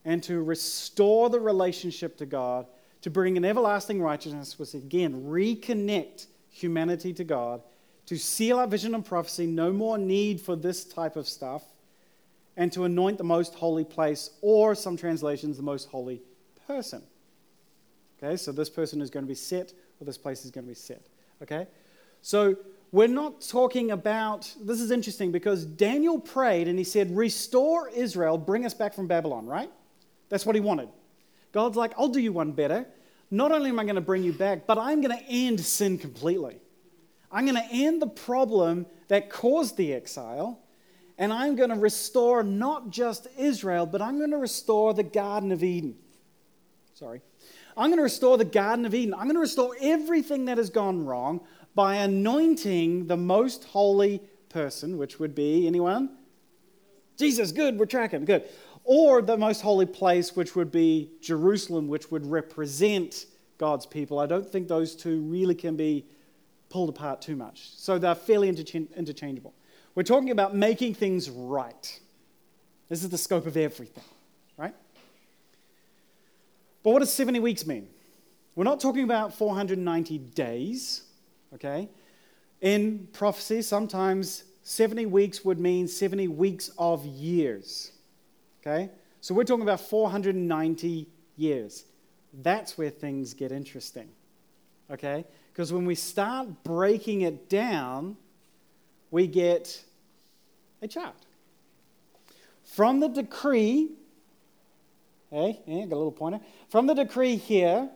and 0.05 0.23
to 0.23 0.43
restore 0.43 1.29
the 1.29 1.41
relationship 1.41 2.17
to 2.19 2.27
God, 2.27 2.67
to 3.03 3.11
bring 3.11 3.37
an 3.37 3.45
everlasting 3.45 4.01
righteousness, 4.01 4.59
which 4.59 4.75
again 4.75 5.25
reconnect 5.25 6.27
humanity 6.51 7.13
to 7.15 7.25
God, 7.25 7.63
to 8.07 8.17
seal 8.17 8.59
our 8.59 8.67
vision 8.67 8.95
and 8.95 9.05
prophecy, 9.05 9.47
no 9.47 9.73
more 9.73 9.99
need 9.99 10.41
for 10.41 10.57
this 10.57 10.85
type 10.85 11.17
of 11.17 11.29
stuff, 11.29 11.63
and 12.57 12.73
to 12.73 12.85
anoint 12.85 13.19
the 13.19 13.25
most 13.25 13.55
holy 13.55 13.85
place, 13.85 14.31
or 14.41 14.75
some 14.75 14.97
translations, 14.97 15.57
the 15.57 15.63
most 15.63 15.89
holy 15.89 16.23
person. 16.67 17.03
Okay, 18.23 18.37
so 18.37 18.51
this 18.51 18.69
person 18.69 19.01
is 19.01 19.11
going 19.11 19.25
to 19.25 19.29
be 19.29 19.35
set 19.35 19.73
or 20.01 20.05
this 20.05 20.19
place 20.19 20.45
is 20.45 20.51
going 20.51 20.65
to 20.65 20.69
be 20.69 20.75
set. 20.75 21.07
Okay? 21.43 21.67
So 22.23 22.57
we're 22.91 23.09
not 23.09 23.41
talking 23.43 23.91
about, 23.91 24.53
this 24.63 24.81
is 24.81 24.91
interesting 24.91 25.31
because 25.31 25.65
Daniel 25.65 26.19
prayed 26.19 26.69
and 26.69 26.79
he 26.79 26.85
said, 26.85 27.15
Restore 27.17 27.89
Israel, 27.91 28.39
bring 28.39 28.65
us 28.65 28.75
back 28.75 28.95
from 28.95 29.07
Babylon, 29.07 29.47
right? 29.47 29.71
That's 30.29 30.47
what 30.47 30.55
he 30.55 30.61
wanted. 30.61 30.89
God's 31.53 31.77
like, 31.77 31.93
I'll 31.99 32.09
do 32.09 32.21
you 32.21 32.33
one 32.33 32.53
better. 32.53 32.87
Not 33.31 33.53
only 33.53 33.71
am 33.71 33.79
I 33.79 33.85
going 33.85 33.97
to 33.97 34.01
bring 34.01 34.23
you 34.23 34.33
back, 34.33 34.67
but 34.67 34.79
I'm 34.79 35.01
going 35.01 35.17
to 35.17 35.25
end 35.25 35.61
sin 35.61 35.99
completely. 35.99 36.61
I'm 37.31 37.45
going 37.45 37.57
to 37.57 37.75
end 37.75 38.01
the 38.01 38.07
problem 38.07 38.87
that 39.09 39.29
caused 39.29 39.77
the 39.77 39.93
exile, 39.93 40.61
And 41.19 41.33
I'm 41.33 41.57
going 41.57 41.71
to 41.71 41.77
restore 41.77 42.45
not 42.45 42.91
just 42.91 43.27
Israel, 43.37 43.87
but 43.87 44.01
I'm 44.01 44.19
going 44.19 44.31
to 44.31 44.39
restore 44.39 44.95
the 44.95 45.03
Garden 45.03 45.51
of 45.51 45.65
Eden. 45.65 45.97
Sorry. 46.95 47.21
I'm 47.79 47.91
going 47.91 47.99
to 47.99 48.03
restore 48.03 48.37
the 48.37 48.45
Garden 48.45 48.85
of 48.85 48.95
Eden. 48.95 49.15
I'm 49.15 49.25
going 49.25 49.35
to 49.35 49.41
restore 49.41 49.77
everything 49.81 50.47
that 50.47 50.59
has 50.59 50.69
gone 50.69 51.07
wrong 51.07 51.41
by 51.77 51.95
anointing 51.95 53.07
the 53.07 53.17
most 53.17 53.63
holy 53.65 54.21
person, 54.49 54.99
which 54.99 55.21
would 55.21 55.35
be 55.35 55.67
anyone? 55.67 56.11
Jesus, 57.17 57.53
good, 57.53 57.79
we're 57.79 57.87
tracking, 57.87 58.25
good. 58.25 58.49
Or 58.83 59.23
the 59.23 59.37
most 59.37 59.61
holy 59.61 59.87
place, 59.87 60.35
which 60.35 60.57
would 60.57 60.73
be 60.73 61.13
Jerusalem, 61.21 61.87
which 61.87 62.11
would 62.11 62.27
represent 62.27 63.27
God's 63.59 63.87
people. 63.87 64.19
I 64.19 64.27
don't 64.27 64.47
think 64.47 64.67
those 64.67 64.97
two 64.97 65.21
really 65.21 65.55
can 65.55 65.77
be 65.77 66.05
pulled 66.71 66.89
apart 66.89 67.23
too 67.23 67.37
much. 67.37 67.71
So 67.77 67.99
they're 67.99 68.15
fairly 68.15 68.49
interchangeable. 68.49 69.55
We're 69.95 70.03
talking 70.03 70.31
about 70.31 70.55
making 70.57 70.95
things 70.95 71.31
right. 71.31 72.01
This 72.89 73.05
is 73.05 73.11
the 73.11 73.19
scope 73.19 73.47
of 73.47 73.57
everything? 73.57 74.05
But 76.89 76.93
what 76.93 76.99
does 77.01 77.13
70 77.13 77.41
weeks 77.41 77.67
mean? 77.67 77.87
We're 78.57 78.65
not 78.65 78.81
talking 78.81 79.05
about 79.05 79.35
490 79.35 80.17
days, 80.17 81.03
okay? 81.53 81.87
In 82.63 83.09
prophecy, 83.13 83.61
sometimes 83.61 84.45
70 84.63 85.05
weeks 85.05 85.45
would 85.45 85.61
mean 85.61 85.87
70 85.87 86.29
weeks 86.29 86.71
of 86.79 87.05
years, 87.05 87.93
okay? 88.63 88.89
So 89.21 89.35
we're 89.35 89.45
talking 89.45 89.65
about 89.65 89.83
490 89.83 91.07
years. 91.37 91.85
That's 92.33 92.79
where 92.79 92.89
things 92.89 93.35
get 93.35 93.53
interesting, 93.53 94.09
okay? 94.91 95.27
Because 95.53 95.75
when 95.75 95.85
we 95.85 95.95
start 95.95 96.65
breaking 96.65 97.21
it 97.21 97.51
down, 97.51 98.17
we 99.11 99.27
get 99.27 99.85
a 100.81 100.89
chart. 100.89 101.27
From 102.65 103.01
the 103.01 103.09
decree, 103.09 103.91
hey, 105.31 105.61
yeah, 105.67 105.85
got 105.87 105.95
a 105.95 105.99
little 105.99 106.13
pointer. 106.13 106.41
From 106.69 106.87
the 106.87 106.95
decree 106.95 107.37
here 107.37 107.89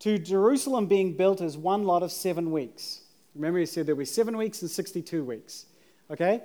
to 0.00 0.18
Jerusalem 0.18 0.86
being 0.86 1.16
built 1.16 1.40
is 1.40 1.56
one 1.56 1.84
lot 1.84 2.02
of 2.02 2.12
seven 2.12 2.50
weeks. 2.50 3.02
Remember, 3.34 3.58
he 3.58 3.66
said 3.66 3.86
there'll 3.86 3.98
be 3.98 4.04
seven 4.04 4.36
weeks 4.36 4.62
and 4.62 4.70
62 4.70 5.24
weeks. 5.24 5.66
Okay? 6.10 6.42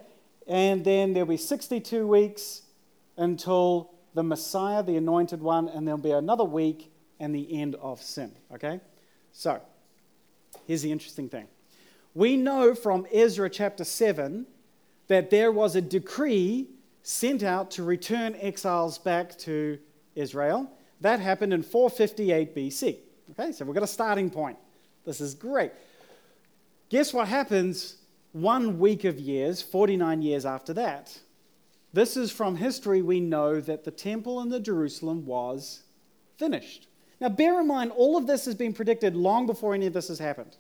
And 0.48 0.84
then 0.84 1.14
there'll 1.14 1.28
be 1.28 1.38
62 1.38 2.06
weeks 2.08 2.62
until 3.18 3.92
the 4.14 4.24
Messiah, 4.24 4.84
the 4.84 4.98
anointed 4.98 5.42
one, 5.42 5.68
and 5.70 5.88
there'll 5.88 5.98
be 5.98 6.12
another 6.12 6.44
week 6.44 6.92
and 7.20 7.34
the 7.34 7.60
end 7.60 7.76
of 7.76 8.02
sin. 8.02 8.32
Okay? 8.54 8.80
So, 9.32 9.62
here's 10.68 10.82
the 10.82 10.92
interesting 10.92 11.30
thing. 11.30 11.48
We 12.14 12.38
know 12.38 12.76
from 12.76 13.08
Ezra 13.12 13.50
chapter 13.50 13.84
7 13.84 14.46
that 15.08 15.30
there 15.30 15.52
was 15.52 15.76
a 15.76 15.82
decree 15.82 16.68
sent 17.04 17.44
out 17.44 17.72
to 17.72 17.84
return 17.84 18.36
exiles 18.40 18.98
back 18.98 19.38
to 19.40 19.78
Israel. 20.16 20.72
That 21.02 21.20
happened 21.20 21.54
in 21.54 21.62
458 21.62 22.56
BC. 22.56 22.98
Okay, 23.32 23.52
so 23.52 23.66
we've 23.66 23.74
got 23.74 23.84
a 23.84 23.88
starting 23.88 24.30
point. 24.30 24.58
This 25.06 25.22
is 25.22 25.34
great. 25.34 25.72
Guess 26.90 27.14
what 27.14 27.28
happens 27.28 27.98
one 28.32 28.80
week 28.80 29.04
of 29.04 29.20
years, 29.20 29.62
49 29.62 30.22
years 30.22 30.46
after 30.46 30.74
that? 30.74 31.20
This 31.94 32.18
is 32.18 32.32
from 32.32 32.58
history, 32.58 33.02
we 33.02 33.20
know 33.20 33.62
that 33.62 33.84
the 33.84 33.92
temple 33.92 34.42
in 34.42 34.50
the 34.50 34.60
Jerusalem 34.60 35.26
was 35.26 35.84
finished. 36.38 36.88
Now, 37.22 37.30
bear 37.30 37.60
in 37.62 37.68
mind, 37.68 37.92
all 37.96 38.18
of 38.18 38.28
this 38.28 38.46
has 38.46 38.56
been 38.56 38.74
predicted 38.74 39.16
long 39.16 39.46
before 39.46 39.74
any 39.74 39.86
of 39.86 39.94
this 39.94 40.10
has 40.10 40.20
happened. 40.20 40.58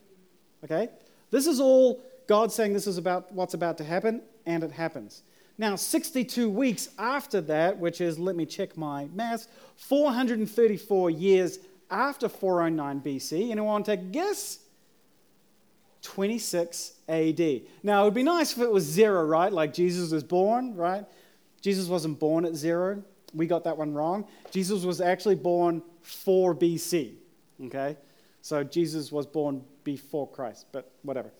Okay? 0.64 0.90
This 1.32 1.46
is 1.46 1.60
all 1.60 2.02
God 2.28 2.52
saying 2.52 2.74
this 2.74 2.88
is 2.88 2.98
about 2.98 3.32
what's 3.34 3.54
about 3.54 3.78
to 3.80 3.84
happen, 3.84 4.22
and 4.46 4.64
it 4.64 4.72
happens. 4.72 5.24
Now, 5.58 5.76
62 5.76 6.50
weeks 6.50 6.90
after 7.00 7.40
that, 7.42 7.78
which 7.78 8.02
is, 8.02 8.20
let 8.20 8.36
me 8.36 8.46
check 8.46 8.78
my 8.78 9.08
math, 9.14 9.48
434 9.78 11.10
years 11.10 11.60
after 11.90 12.28
409 12.28 13.02
BC. 13.02 13.52
Anyone 13.52 13.66
want 13.66 13.86
to 13.86 13.96
take 13.96 14.02
a 14.02 14.10
guess? 14.10 14.60
26 16.02 16.94
AD. 17.08 17.62
Now, 17.84 18.02
it 18.02 18.06
would 18.06 18.14
be 18.14 18.24
nice 18.24 18.52
if 18.52 18.60
it 18.60 18.72
was 18.72 18.84
zero, 18.84 19.26
right? 19.26 19.52
Like 19.52 19.74
Jesus 19.74 20.12
was 20.12 20.24
born, 20.24 20.76
right? 20.76 21.06
Jesus 21.62 21.88
wasn't 21.88 22.20
born 22.20 22.46
at 22.46 22.54
zero. 22.56 23.04
We 23.34 23.48
got 23.48 23.64
that 23.64 23.78
one 23.78 23.94
wrong. 23.94 24.26
Jesus 24.52 24.84
was 24.84 25.02
actually 25.02 25.36
born 25.36 25.82
4 26.04 26.54
BC, 26.54 27.14
okay? 27.66 27.98
So 28.42 28.64
Jesus 28.64 29.12
was 29.12 29.26
born 29.26 29.64
before 29.84 30.28
Christ, 30.28 30.68
but 30.72 30.92
whatever. 31.02 31.32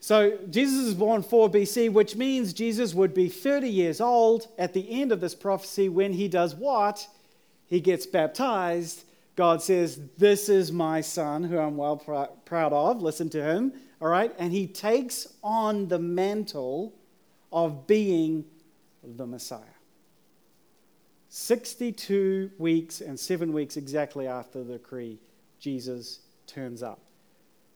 So 0.00 0.38
Jesus 0.48 0.86
is 0.86 0.94
born 0.94 1.22
4 1.22 1.50
BC, 1.50 1.92
which 1.92 2.16
means 2.16 2.52
Jesus 2.52 2.94
would 2.94 3.14
be 3.14 3.28
30 3.28 3.68
years 3.68 4.00
old 4.00 4.48
at 4.56 4.72
the 4.72 5.02
end 5.02 5.12
of 5.12 5.20
this 5.20 5.34
prophecy 5.34 5.88
when 5.88 6.12
he 6.12 6.28
does 6.28 6.54
what? 6.54 7.06
He 7.66 7.80
gets 7.80 8.06
baptized. 8.06 9.04
God 9.36 9.62
says, 9.62 10.00
This 10.16 10.48
is 10.48 10.72
my 10.72 11.00
son 11.00 11.44
who 11.44 11.58
I'm 11.58 11.76
well 11.76 11.96
pr- 11.96 12.32
proud 12.44 12.72
of. 12.72 13.02
Listen 13.02 13.28
to 13.30 13.42
him. 13.42 13.72
All 14.00 14.08
right? 14.08 14.32
And 14.38 14.52
he 14.52 14.66
takes 14.66 15.26
on 15.42 15.88
the 15.88 15.98
mantle 15.98 16.94
of 17.52 17.86
being 17.86 18.44
the 19.02 19.26
Messiah. 19.26 19.62
62 21.28 22.52
weeks 22.58 23.00
and 23.00 23.18
seven 23.18 23.52
weeks 23.52 23.76
exactly 23.76 24.26
after 24.26 24.64
the 24.64 24.74
decree, 24.74 25.18
Jesus 25.60 26.20
turns 26.46 26.82
up. 26.82 27.00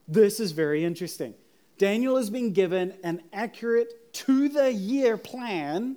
This 0.09 0.41
is 0.41 0.53
very 0.53 0.85
interesting. 0.85 1.35
Daniel 1.83 2.17
has 2.17 2.31
been 2.31 2.53
given 2.53 2.95
an 3.03 3.21
accurate 3.33 4.13
to 4.13 4.49
the 4.49 4.73
year 4.73 5.17
plan 5.17 5.97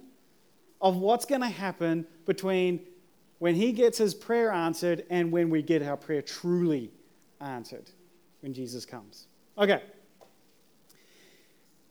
of 0.82 0.98
what's 0.98 1.26
going 1.26 1.42
to 1.42 1.48
happen 1.48 2.08
between 2.26 2.80
when 3.38 3.54
he 3.54 3.72
gets 3.72 4.00
his 4.00 4.16
prayer 4.16 4.52
answered 4.52 5.06
and 5.12 5.32
when 5.32 5.52
we 5.52 5.62
get 5.62 5.84
our 5.84 5.96
prayer 5.96 6.24
truly 6.24 6.90
answered 7.40 7.92
when 8.42 8.52
Jesus 8.52 8.84
comes. 8.84 9.28
Okay. 9.60 9.84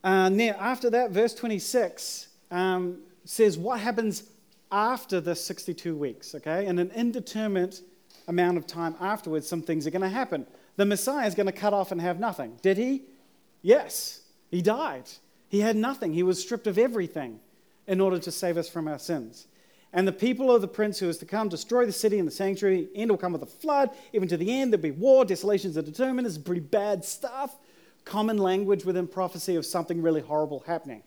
Uh, 0.02 0.28
now, 0.28 0.57
after 0.59 0.90
that, 0.90 1.12
verse 1.12 1.33
26 1.33 2.30
um, 2.50 2.98
says 3.24 3.57
what 3.57 3.78
happens 3.78 4.24
after 4.72 5.20
the 5.20 5.37
62 5.37 5.94
weeks, 5.94 6.35
okay? 6.35 6.66
In 6.66 6.80
an 6.80 6.90
indeterminate 6.96 7.80
amount 8.26 8.59
of 8.59 8.66
time 8.66 8.96
afterwards, 9.00 9.46
some 9.46 9.62
things 9.62 9.87
are 9.87 9.92
going 9.92 10.02
to 10.02 10.09
happen. 10.09 10.48
The 10.74 10.85
Messiah 10.85 11.28
is 11.28 11.37
going 11.37 11.46
to 11.46 11.52
cut 11.52 11.72
off 11.72 11.92
and 11.92 12.00
have 12.00 12.18
nothing. 12.18 12.59
Did 12.61 12.76
he? 12.76 13.04
Yes, 13.64 14.20
he 14.50 14.61
died. 14.61 15.09
He 15.48 15.61
had 15.61 15.74
nothing. 15.74 16.12
He 16.12 16.22
was 16.22 16.38
stripped 16.38 16.66
of 16.66 16.77
everything 16.77 17.40
in 17.87 17.98
order 17.98 18.18
to 18.18 18.31
save 18.31 18.59
us 18.59 18.68
from 18.68 18.87
our 18.87 18.98
sins. 18.98 19.46
And 19.90 20.07
the 20.07 20.12
people 20.12 20.55
of 20.55 20.61
the 20.61 20.68
prince 20.68 20.98
who 20.98 21.09
is 21.09 21.16
to 21.18 21.24
come 21.24 21.48
destroy 21.48 21.87
the 21.87 21.92
city 21.92 22.18
and 22.18 22.29
the 22.29 22.33
sanctuary. 22.33 22.88
End 22.94 23.11
will 23.11 23.16
come 23.16 23.33
with 23.33 23.42
a 23.42 23.46
flood. 23.46 23.88
Even 24.12 24.29
to 24.29 24.37
the 24.37 24.53
end, 24.53 24.70
there'll 24.70 24.83
be 24.83 24.90
war. 24.90 25.24
Desolations 25.24 25.79
are 25.79 25.83
determined. 25.83 26.27
Is 26.27 26.37
pretty 26.37 26.61
bad 26.61 27.07
stuff. 27.07 27.57
Common 28.05 28.37
language 28.37 28.85
within 28.85 29.09
prophecy 29.09 29.57
of 29.57 29.64
something 29.64 30.03
really 30.03 30.20
horrible 30.20 30.62
happening. 30.66 31.03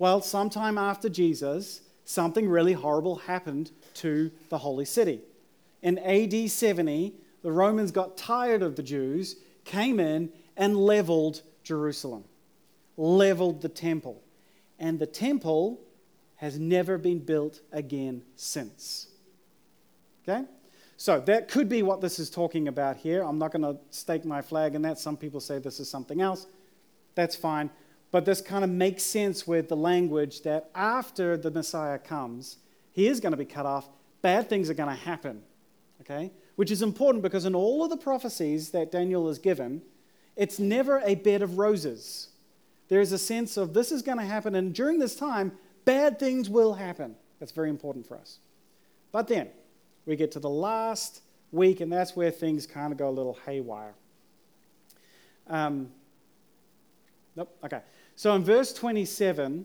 Well, 0.00 0.20
sometime 0.22 0.78
after 0.78 1.08
Jesus, 1.08 1.82
something 2.04 2.48
really 2.48 2.72
horrible 2.72 3.14
happened 3.14 3.70
to 3.94 4.32
the 4.48 4.58
holy 4.58 4.86
city. 4.86 5.20
In 5.82 5.98
AD 5.98 6.50
70, 6.50 7.14
the 7.44 7.52
Romans 7.52 7.92
got 7.92 8.16
tired 8.16 8.62
of 8.62 8.74
the 8.74 8.82
Jews, 8.82 9.36
came 9.64 10.00
in, 10.00 10.32
and 10.56 10.76
leveled 10.76 11.42
Jerusalem, 11.62 12.24
leveled 12.96 13.62
the 13.62 13.68
temple. 13.68 14.22
And 14.78 14.98
the 14.98 15.06
temple 15.06 15.80
has 16.36 16.58
never 16.58 16.98
been 16.98 17.20
built 17.20 17.60
again 17.70 18.22
since. 18.36 19.06
Okay? 20.22 20.44
So 20.96 21.20
that 21.20 21.48
could 21.48 21.68
be 21.68 21.82
what 21.82 22.00
this 22.00 22.18
is 22.18 22.30
talking 22.30 22.68
about 22.68 22.96
here. 22.96 23.22
I'm 23.22 23.38
not 23.38 23.52
going 23.52 23.62
to 23.62 23.76
stake 23.90 24.24
my 24.24 24.42
flag 24.42 24.74
in 24.74 24.82
that. 24.82 24.98
Some 24.98 25.16
people 25.16 25.40
say 25.40 25.58
this 25.58 25.80
is 25.80 25.90
something 25.90 26.20
else. 26.20 26.46
That's 27.14 27.36
fine. 27.36 27.70
But 28.10 28.24
this 28.24 28.40
kind 28.40 28.62
of 28.62 28.70
makes 28.70 29.02
sense 29.02 29.46
with 29.46 29.68
the 29.68 29.76
language 29.76 30.42
that 30.42 30.70
after 30.74 31.36
the 31.36 31.50
Messiah 31.50 31.98
comes, 31.98 32.58
he 32.92 33.08
is 33.08 33.20
going 33.20 33.32
to 33.32 33.36
be 33.36 33.44
cut 33.44 33.66
off. 33.66 33.88
Bad 34.20 34.48
things 34.48 34.68
are 34.68 34.74
going 34.74 34.88
to 34.88 35.04
happen. 35.04 35.42
Okay? 36.02 36.30
Which 36.56 36.70
is 36.70 36.82
important 36.82 37.22
because 37.22 37.46
in 37.46 37.54
all 37.54 37.82
of 37.82 37.90
the 37.90 37.96
prophecies 37.96 38.70
that 38.70 38.92
Daniel 38.92 39.28
is 39.28 39.38
given, 39.38 39.82
it's 40.36 40.58
never 40.58 41.00
a 41.04 41.14
bed 41.14 41.42
of 41.42 41.58
roses. 41.58 42.28
There's 42.88 43.12
a 43.12 43.18
sense 43.18 43.56
of 43.56 43.74
this 43.74 43.92
is 43.92 44.02
going 44.02 44.18
to 44.18 44.24
happen, 44.24 44.54
and 44.54 44.74
during 44.74 44.98
this 44.98 45.14
time, 45.14 45.52
bad 45.84 46.18
things 46.18 46.48
will 46.48 46.74
happen. 46.74 47.16
That's 47.38 47.52
very 47.52 47.70
important 47.70 48.06
for 48.06 48.16
us. 48.16 48.38
But 49.12 49.28
then 49.28 49.48
we 50.06 50.16
get 50.16 50.32
to 50.32 50.40
the 50.40 50.50
last 50.50 51.22
week, 51.50 51.80
and 51.80 51.92
that's 51.92 52.16
where 52.16 52.30
things 52.30 52.66
kind 52.66 52.92
of 52.92 52.98
go 52.98 53.08
a 53.08 53.10
little 53.10 53.38
haywire. 53.46 53.94
Um, 55.48 55.90
nope, 57.36 57.54
okay. 57.64 57.80
So 58.16 58.34
in 58.34 58.44
verse 58.44 58.72
27, 58.72 59.64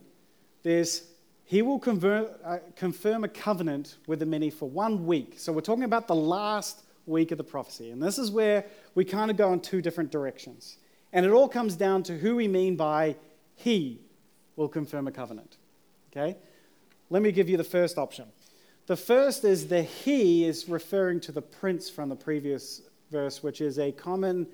there's 0.64 1.04
he 1.48 1.62
will 1.62 1.80
convert, 1.80 2.42
uh, 2.44 2.58
confirm 2.76 3.24
a 3.24 3.30
covenant 3.30 3.96
with 4.06 4.20
the 4.20 4.26
many 4.26 4.50
for 4.50 4.70
one 4.70 5.06
week. 5.06 5.36
So 5.38 5.54
we're 5.54 5.62
talking 5.62 5.86
about 5.86 6.06
the 6.06 6.16
last 6.16 6.84
week 7.06 7.32
of 7.32 7.38
the 7.38 7.44
prophecy. 7.44 7.92
And 7.92 8.04
this 8.04 8.18
is 8.18 8.30
where 8.30 8.66
we 8.98 9.06
kind 9.06 9.30
of 9.30 9.38
go 9.38 9.54
in 9.54 9.60
two 9.60 9.80
different 9.80 10.10
directions. 10.10 10.80
And 11.14 11.24
it 11.24 11.30
all 11.30 11.48
comes 11.48 11.76
down 11.76 12.02
to 12.04 12.18
who 12.18 12.36
we 12.36 12.48
mean 12.48 12.76
by 12.76 13.16
He 13.54 14.02
will 14.56 14.68
confirm 14.68 15.08
a 15.08 15.12
covenant. 15.12 15.58
Okay? 16.12 16.36
Let 17.12 17.22
me 17.22 17.32
give 17.32 17.48
you 17.48 17.58
the 17.58 17.64
first 17.64 18.00
option. 18.00 18.26
The 18.88 18.96
first 18.98 19.44
is 19.44 19.68
the 19.68 19.84
he 19.84 20.46
is 20.46 20.68
referring 20.68 21.20
to 21.22 21.32
the 21.32 21.44
prince 21.44 21.92
from 21.92 22.10
the 22.10 22.16
previous 22.16 22.82
verse, 23.12 23.44
which 23.44 23.62
is 23.62 23.78
a 23.78 23.92
common 23.92 24.48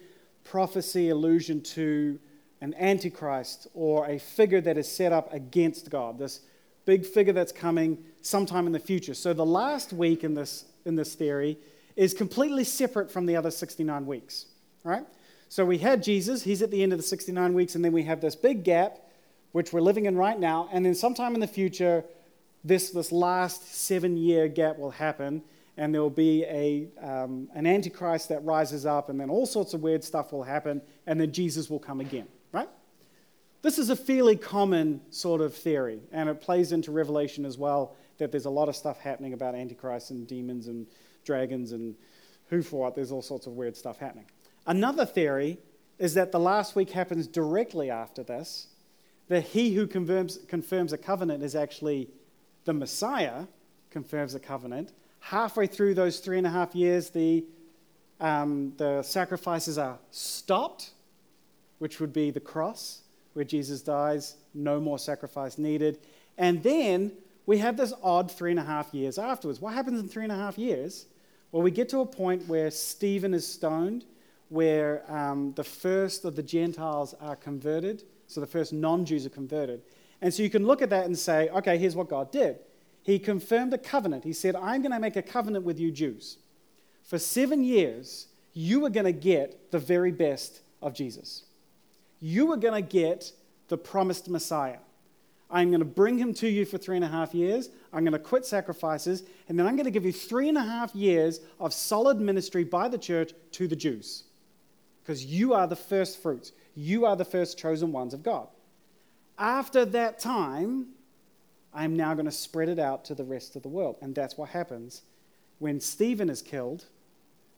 prophecy 0.43 1.07
allusion 1.07 1.61
to 1.61 2.19
an 2.59 2.73
antichrist 2.73 3.67
or 3.73 4.09
a 4.09 4.19
figure 4.19 4.59
that 4.59 4.77
is 4.77 4.91
set 4.91 5.13
up 5.13 5.31
against 5.31 5.89
God, 5.89 6.19
this 6.19 6.41
big 6.83 7.05
figure 7.05 7.31
that's 7.31 7.53
coming 7.53 7.97
sometime 8.21 8.67
in 8.67 8.73
the 8.73 8.79
future. 8.79 9.13
So 9.13 9.31
the 9.31 9.45
last 9.45 9.93
week 9.93 10.25
in 10.25 10.33
this, 10.33 10.65
in 10.83 10.97
this 10.97 11.15
theory 11.15 11.57
is 11.95 12.13
completely 12.13 12.63
separate 12.63 13.11
from 13.11 13.25
the 13.25 13.35
other 13.35 13.51
69 13.51 14.05
weeks, 14.05 14.45
right? 14.83 15.05
So 15.49 15.65
we 15.65 15.77
had 15.77 16.01
Jesus, 16.01 16.43
he's 16.43 16.61
at 16.61 16.71
the 16.71 16.81
end 16.81 16.93
of 16.93 16.99
the 16.99 17.03
69 17.03 17.53
weeks, 17.53 17.75
and 17.75 17.85
then 17.85 17.91
we 17.91 18.03
have 18.03 18.21
this 18.21 18.35
big 18.35 18.63
gap, 18.63 18.97
which 19.51 19.71
we're 19.71 19.81
living 19.81 20.05
in 20.05 20.15
right 20.15 20.39
now, 20.39 20.67
and 20.71 20.85
then 20.85 20.95
sometime 20.95 21.35
in 21.35 21.41
the 21.41 21.47
future, 21.47 22.03
this, 22.63 22.89
this 22.89 23.11
last 23.11 23.75
seven 23.75 24.17
year 24.17 24.47
gap 24.47 24.79
will 24.79 24.91
happen, 24.91 25.43
and 25.77 25.93
there 25.93 26.01
will 26.01 26.09
be 26.09 26.43
a, 26.45 26.87
um, 27.01 27.49
an 27.53 27.67
antichrist 27.67 28.29
that 28.29 28.43
rises 28.43 28.85
up, 28.85 29.09
and 29.09 29.19
then 29.19 29.29
all 29.29 29.45
sorts 29.45 29.73
of 29.73 29.81
weird 29.81 30.03
stuff 30.03 30.31
will 30.31 30.43
happen, 30.43 30.81
and 31.05 31.19
then 31.19 31.31
Jesus 31.31 31.69
will 31.69 31.79
come 31.79 31.99
again. 31.99 32.27
Right? 32.51 32.69
This 33.61 33.77
is 33.77 33.89
a 33.89 33.95
fairly 33.95 34.35
common 34.35 35.01
sort 35.09 35.41
of 35.41 35.55
theory, 35.55 36.01
and 36.11 36.29
it 36.29 36.41
plays 36.41 36.71
into 36.71 36.91
Revelation 36.91 37.45
as 37.45 37.57
well 37.57 37.95
that 38.17 38.31
there's 38.31 38.45
a 38.45 38.49
lot 38.49 38.69
of 38.69 38.75
stuff 38.75 38.99
happening 38.99 39.33
about 39.33 39.55
Antichrist 39.55 40.11
and 40.11 40.27
demons 40.27 40.67
and 40.67 40.85
dragons 41.23 41.71
and 41.71 41.95
who 42.47 42.61
for 42.61 42.81
what. 42.81 42.95
There's 42.95 43.11
all 43.11 43.21
sorts 43.21 43.47
of 43.47 43.53
weird 43.53 43.75
stuff 43.75 43.99
happening. 43.99 44.25
Another 44.65 45.05
theory 45.05 45.57
is 45.99 46.13
that 46.13 46.31
the 46.31 46.39
last 46.39 46.75
week 46.75 46.91
happens 46.91 47.27
directly 47.27 47.89
after 47.89 48.23
this, 48.23 48.67
that 49.27 49.41
he 49.41 49.73
who 49.73 49.87
confirms, 49.87 50.39
confirms 50.47 50.93
a 50.93 50.97
covenant 50.97 51.43
is 51.43 51.55
actually 51.55 52.09
the 52.65 52.73
Messiah, 52.73 53.45
confirms 53.89 54.35
a 54.35 54.39
covenant. 54.39 54.93
Halfway 55.19 55.67
through 55.67 55.93
those 55.93 56.19
three 56.19 56.37
and 56.37 56.47
a 56.47 56.49
half 56.49 56.75
years, 56.75 57.09
the, 57.09 57.45
um, 58.19 58.73
the 58.77 59.01
sacrifices 59.03 59.77
are 59.77 59.99
stopped, 60.11 60.91
which 61.79 61.99
would 61.99 62.13
be 62.13 62.31
the 62.31 62.39
cross 62.39 63.03
where 63.33 63.45
Jesus 63.45 63.81
dies, 63.81 64.35
no 64.53 64.79
more 64.79 64.99
sacrifice 64.99 65.57
needed. 65.57 65.99
And 66.37 66.63
then 66.63 67.11
we 67.45 67.57
have 67.57 67.77
this 67.77 67.93
odd 68.01 68.31
three 68.31 68.51
and 68.51 68.59
a 68.59 68.63
half 68.63 68.93
years 68.93 69.17
afterwards. 69.17 69.59
What 69.59 69.73
happens 69.73 69.99
in 69.99 70.07
three 70.07 70.23
and 70.23 70.31
a 70.31 70.35
half 70.35 70.57
years? 70.57 71.07
Well, 71.53 71.63
we 71.63 71.71
get 71.71 71.87
to 71.89 72.01
a 72.01 72.05
point 72.05 72.45
where 72.49 72.69
Stephen 72.69 73.33
is 73.33 73.47
stoned, 73.47 74.03
where 74.49 75.09
um, 75.09 75.53
the 75.55 75.63
first 75.63 76.25
of 76.25 76.35
the 76.35 76.43
Gentiles 76.43 77.15
are 77.21 77.37
converted. 77.37 78.03
So 78.27 78.41
the 78.41 78.47
first 78.47 78.73
non 78.73 79.05
Jews 79.05 79.25
are 79.25 79.29
converted. 79.29 79.81
And 80.21 80.33
so 80.33 80.43
you 80.43 80.49
can 80.49 80.67
look 80.67 80.81
at 80.81 80.89
that 80.89 81.05
and 81.05 81.17
say, 81.17 81.47
okay, 81.47 81.77
here's 81.77 81.95
what 81.95 82.09
God 82.09 82.29
did. 82.29 82.59
He 83.03 83.19
confirmed 83.19 83.73
a 83.73 83.77
covenant. 83.77 84.25
He 84.25 84.33
said, 84.33 84.57
I'm 84.57 84.81
going 84.81 84.91
to 84.91 84.99
make 84.99 85.15
a 85.15 85.21
covenant 85.21 85.63
with 85.63 85.79
you 85.79 85.91
Jews. 85.91 86.39
For 87.03 87.17
seven 87.17 87.63
years, 87.63 88.27
you 88.53 88.83
are 88.83 88.89
going 88.89 89.05
to 89.05 89.13
get 89.13 89.71
the 89.71 89.79
very 89.79 90.11
best 90.11 90.59
of 90.81 90.93
Jesus 90.93 91.45
you 92.23 92.49
are 92.53 92.57
going 92.57 92.81
to 92.81 92.89
get 92.89 93.33
the 93.67 93.77
promised 93.77 94.29
Messiah. 94.29 94.77
I'm 95.49 95.69
going 95.69 95.79
to 95.79 95.85
bring 95.85 96.17
him 96.17 96.33
to 96.35 96.47
you 96.47 96.65
for 96.65 96.77
three 96.77 96.95
and 96.95 97.05
a 97.05 97.09
half 97.09 97.33
years. 97.33 97.69
I'm 97.91 98.03
going 98.03 98.13
to 98.13 98.19
quit 98.19 98.45
sacrifices. 98.45 99.23
And 99.47 99.57
then 99.57 99.67
I'm 99.67 99.75
going 99.75 99.85
to 99.85 99.91
give 99.91 100.05
you 100.05 100.11
three 100.11 100.49
and 100.49 100.57
a 100.57 100.63
half 100.63 100.95
years 100.95 101.41
of 101.59 101.73
solid 101.73 102.19
ministry 102.19 102.63
by 102.63 102.89
the 102.89 102.97
church 102.97 103.33
to 103.51 103.67
the 103.67 103.75
Jews. 103.75 104.23
Because 105.01 105.25
you 105.25 105.53
are 105.53 105.67
the 105.67 105.75
first 105.75 106.21
fruits. 106.21 106.53
You 106.75 107.05
are 107.05 107.15
the 107.15 107.25
first 107.25 107.57
chosen 107.57 107.91
ones 107.91 108.13
of 108.13 108.23
God. 108.23 108.47
After 109.37 109.85
that 109.85 110.17
time, 110.17 110.87
I'm 111.73 111.95
now 111.95 112.13
going 112.13 112.25
to 112.25 112.31
spread 112.31 112.69
it 112.69 112.79
out 112.79 113.05
to 113.05 113.15
the 113.15 113.23
rest 113.23 113.55
of 113.55 113.61
the 113.61 113.69
world. 113.69 113.97
And 114.01 114.15
that's 114.15 114.37
what 114.37 114.49
happens. 114.49 115.03
When 115.59 115.79
Stephen 115.79 116.29
is 116.29 116.41
killed, 116.41 116.85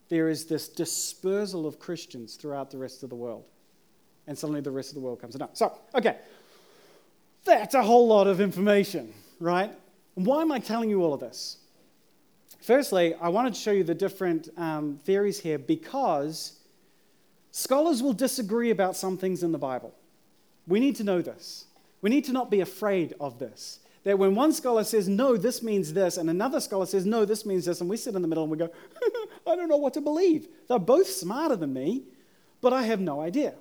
there 0.09 0.27
is 0.27 0.45
this 0.45 0.67
dispersal 0.67 1.65
of 1.65 1.79
Christians 1.79 2.35
throughout 2.35 2.71
the 2.71 2.77
rest 2.77 3.03
of 3.03 3.09
the 3.09 3.15
world 3.15 3.45
and 4.27 4.37
suddenly 4.37 4.61
the 4.61 4.71
rest 4.71 4.89
of 4.89 4.95
the 4.95 5.01
world 5.01 5.19
comes 5.19 5.35
down. 5.35 5.49
So, 5.53 5.77
okay, 5.93 6.17
that's 7.45 7.75
a 7.75 7.83
whole 7.83 8.07
lot 8.07 8.27
of 8.27 8.41
information, 8.41 9.13
right? 9.39 9.71
Why 10.15 10.41
am 10.41 10.51
I 10.51 10.59
telling 10.59 10.89
you 10.89 11.03
all 11.03 11.13
of 11.13 11.19
this? 11.19 11.57
Firstly, 12.61 13.13
I 13.21 13.29
wanted 13.29 13.53
to 13.53 13.59
show 13.59 13.71
you 13.71 13.83
the 13.83 13.93
different 13.93 14.49
um, 14.57 14.99
theories 15.03 15.39
here 15.39 15.59
because 15.59 16.59
scholars 17.51 18.01
will 18.01 18.13
disagree 18.13 18.71
about 18.71 18.95
some 18.95 19.17
things 19.17 19.43
in 19.43 19.51
the 19.51 19.57
Bible. 19.59 19.93
We 20.67 20.79
need 20.79 20.95
to 20.95 21.03
know 21.03 21.21
this. 21.21 21.65
We 22.01 22.09
need 22.09 22.25
to 22.25 22.33
not 22.33 22.49
be 22.49 22.61
afraid 22.61 23.13
of 23.19 23.37
this. 23.37 23.79
That 24.03 24.19
when 24.19 24.35
one 24.35 24.53
scholar 24.53 24.83
says, 24.83 25.07
no, 25.07 25.35
this 25.35 25.63
means 25.63 25.93
this, 25.93 26.17
and 26.17 26.29
another 26.29 26.59
scholar 26.59 26.85
says, 26.85 27.05
no, 27.05 27.25
this 27.25 27.45
means 27.45 27.65
this, 27.65 27.81
and 27.81 27.89
we 27.89 27.97
sit 27.97 28.15
in 28.15 28.21
the 28.21 28.27
middle 28.27 28.43
and 28.43 28.51
we 28.51 28.57
go, 28.57 28.69
I 29.47 29.55
don't 29.55 29.69
know 29.69 29.77
what 29.77 29.93
to 29.95 30.01
believe. 30.01 30.47
They're 30.67 30.79
both 30.79 31.07
smarter 31.07 31.55
than 31.55 31.73
me, 31.73 32.03
but 32.61 32.73
I 32.73 32.83
have 32.83 32.99
no 32.99 33.21
idea. 33.21 33.55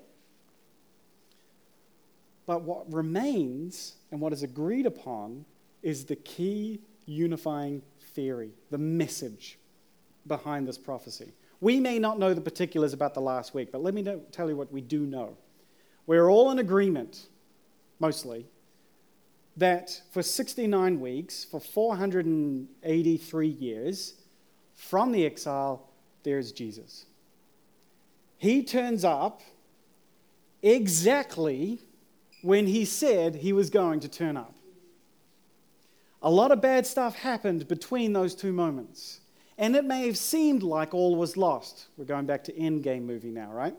But 2.46 2.62
what 2.62 2.92
remains 2.92 3.94
and 4.10 4.20
what 4.20 4.32
is 4.32 4.42
agreed 4.42 4.86
upon 4.86 5.44
is 5.82 6.04
the 6.04 6.16
key 6.16 6.80
unifying 7.06 7.82
theory, 8.14 8.50
the 8.70 8.78
message 8.78 9.58
behind 10.26 10.66
this 10.66 10.78
prophecy. 10.78 11.32
We 11.60 11.80
may 11.80 11.98
not 11.98 12.18
know 12.18 12.34
the 12.34 12.40
particulars 12.40 12.92
about 12.92 13.14
the 13.14 13.20
last 13.20 13.54
week, 13.54 13.72
but 13.72 13.82
let 13.82 13.94
me 13.94 14.02
know, 14.02 14.20
tell 14.32 14.48
you 14.48 14.56
what 14.56 14.72
we 14.72 14.80
do 14.80 15.06
know. 15.06 15.36
We're 16.06 16.28
all 16.28 16.50
in 16.50 16.58
agreement, 16.58 17.28
mostly, 17.98 18.46
that 19.56 20.00
for 20.10 20.22
69 20.22 21.00
weeks, 21.00 21.44
for 21.44 21.60
483 21.60 23.48
years, 23.48 24.14
from 24.74 25.12
the 25.12 25.24
exile, 25.24 25.88
there's 26.22 26.52
Jesus. 26.52 27.06
He 28.36 28.62
turns 28.62 29.04
up 29.04 29.40
exactly 30.62 31.80
when 32.44 32.66
he 32.66 32.84
said 32.84 33.36
he 33.36 33.54
was 33.54 33.70
going 33.70 34.00
to 34.00 34.08
turn 34.08 34.36
up. 34.36 34.54
A 36.20 36.30
lot 36.30 36.52
of 36.52 36.60
bad 36.60 36.86
stuff 36.86 37.16
happened 37.16 37.66
between 37.68 38.12
those 38.12 38.34
two 38.34 38.52
moments. 38.52 39.20
And 39.56 39.74
it 39.74 39.84
may 39.84 40.06
have 40.06 40.18
seemed 40.18 40.62
like 40.62 40.92
all 40.92 41.16
was 41.16 41.38
lost. 41.38 41.86
We're 41.96 42.04
going 42.04 42.26
back 42.26 42.44
to 42.44 42.52
Endgame 42.52 43.02
movie 43.02 43.30
now, 43.30 43.50
right? 43.50 43.74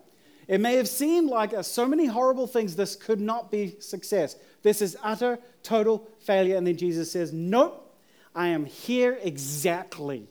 It 0.48 0.60
may 0.60 0.76
have 0.76 0.88
seemed 0.88 1.30
like 1.30 1.54
uh, 1.54 1.62
so 1.62 1.88
many 1.88 2.08
horrible 2.08 2.48
things, 2.48 2.76
this 2.76 2.96
could 2.96 3.22
not 3.22 3.52
be 3.52 3.76
success. 3.80 4.36
This 4.64 4.82
is 4.82 4.98
utter, 5.04 5.38
total 5.62 6.08
failure. 6.20 6.56
And 6.56 6.66
then 6.66 6.78
Jesus 6.78 7.12
says, 7.12 7.34
Nope, 7.34 7.96
I 8.34 8.48
am 8.48 8.66
here 8.66 9.20
exactly 9.22 10.28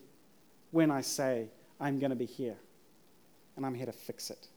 when 0.71 0.91
I 0.91 1.01
say 1.01 1.47
I'm 1.79 1.99
going 1.99 2.09
to 2.09 2.17
be 2.17 2.25
here. 2.25 2.57
And 3.55 3.65
I'm 3.65 3.75
here 3.75 3.85
to 3.85 3.93
fix 3.93 4.29
it. 4.29 4.47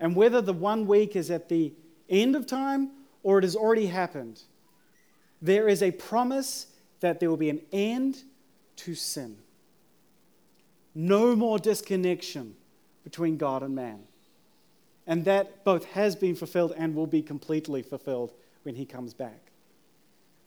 And 0.00 0.16
whether 0.16 0.40
the 0.40 0.54
one 0.54 0.86
week 0.86 1.16
is 1.16 1.30
at 1.30 1.48
the 1.50 1.72
end 2.08 2.36
of 2.36 2.46
time 2.46 2.90
or 3.22 3.38
it 3.38 3.44
has 3.44 3.56
already 3.56 3.86
happened, 3.86 4.42
there 5.40 5.68
is 5.68 5.82
a 5.82 5.90
promise 5.90 6.66
that 7.00 7.20
there 7.20 7.30
will 7.30 7.36
be 7.36 7.50
an 7.50 7.60
end 7.72 8.22
to 8.76 8.94
sin. 8.94 9.36
No 10.94 11.36
more 11.36 11.58
disconnection 11.58 12.56
between 13.04 13.36
God 13.36 13.62
and 13.62 13.74
man. 13.74 14.00
And 15.06 15.24
that 15.24 15.64
both 15.64 15.84
has 15.86 16.16
been 16.16 16.34
fulfilled 16.34 16.74
and 16.76 16.94
will 16.94 17.06
be 17.06 17.22
completely 17.22 17.82
fulfilled 17.82 18.32
when 18.62 18.74
he 18.74 18.84
comes 18.84 19.14
back. 19.14 19.48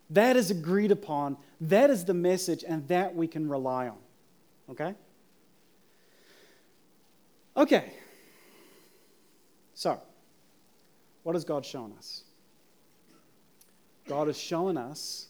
That 0.10 0.36
is 0.36 0.52
agreed 0.52 0.92
upon. 0.92 1.38
That 1.62 1.90
is 1.90 2.06
the 2.06 2.14
message, 2.14 2.64
and 2.68 2.88
that 2.90 3.16
we 3.16 3.28
can 3.28 3.50
rely 3.50 3.88
on. 3.88 3.98
Okay? 4.70 4.94
Okay. 7.56 7.94
So, 9.74 10.00
what 11.24 11.36
has 11.36 11.44
God 11.44 11.66
shown 11.66 11.94
us? 11.98 12.24
God 14.08 14.28
has 14.28 14.38
shown 14.38 14.78
us 14.78 15.28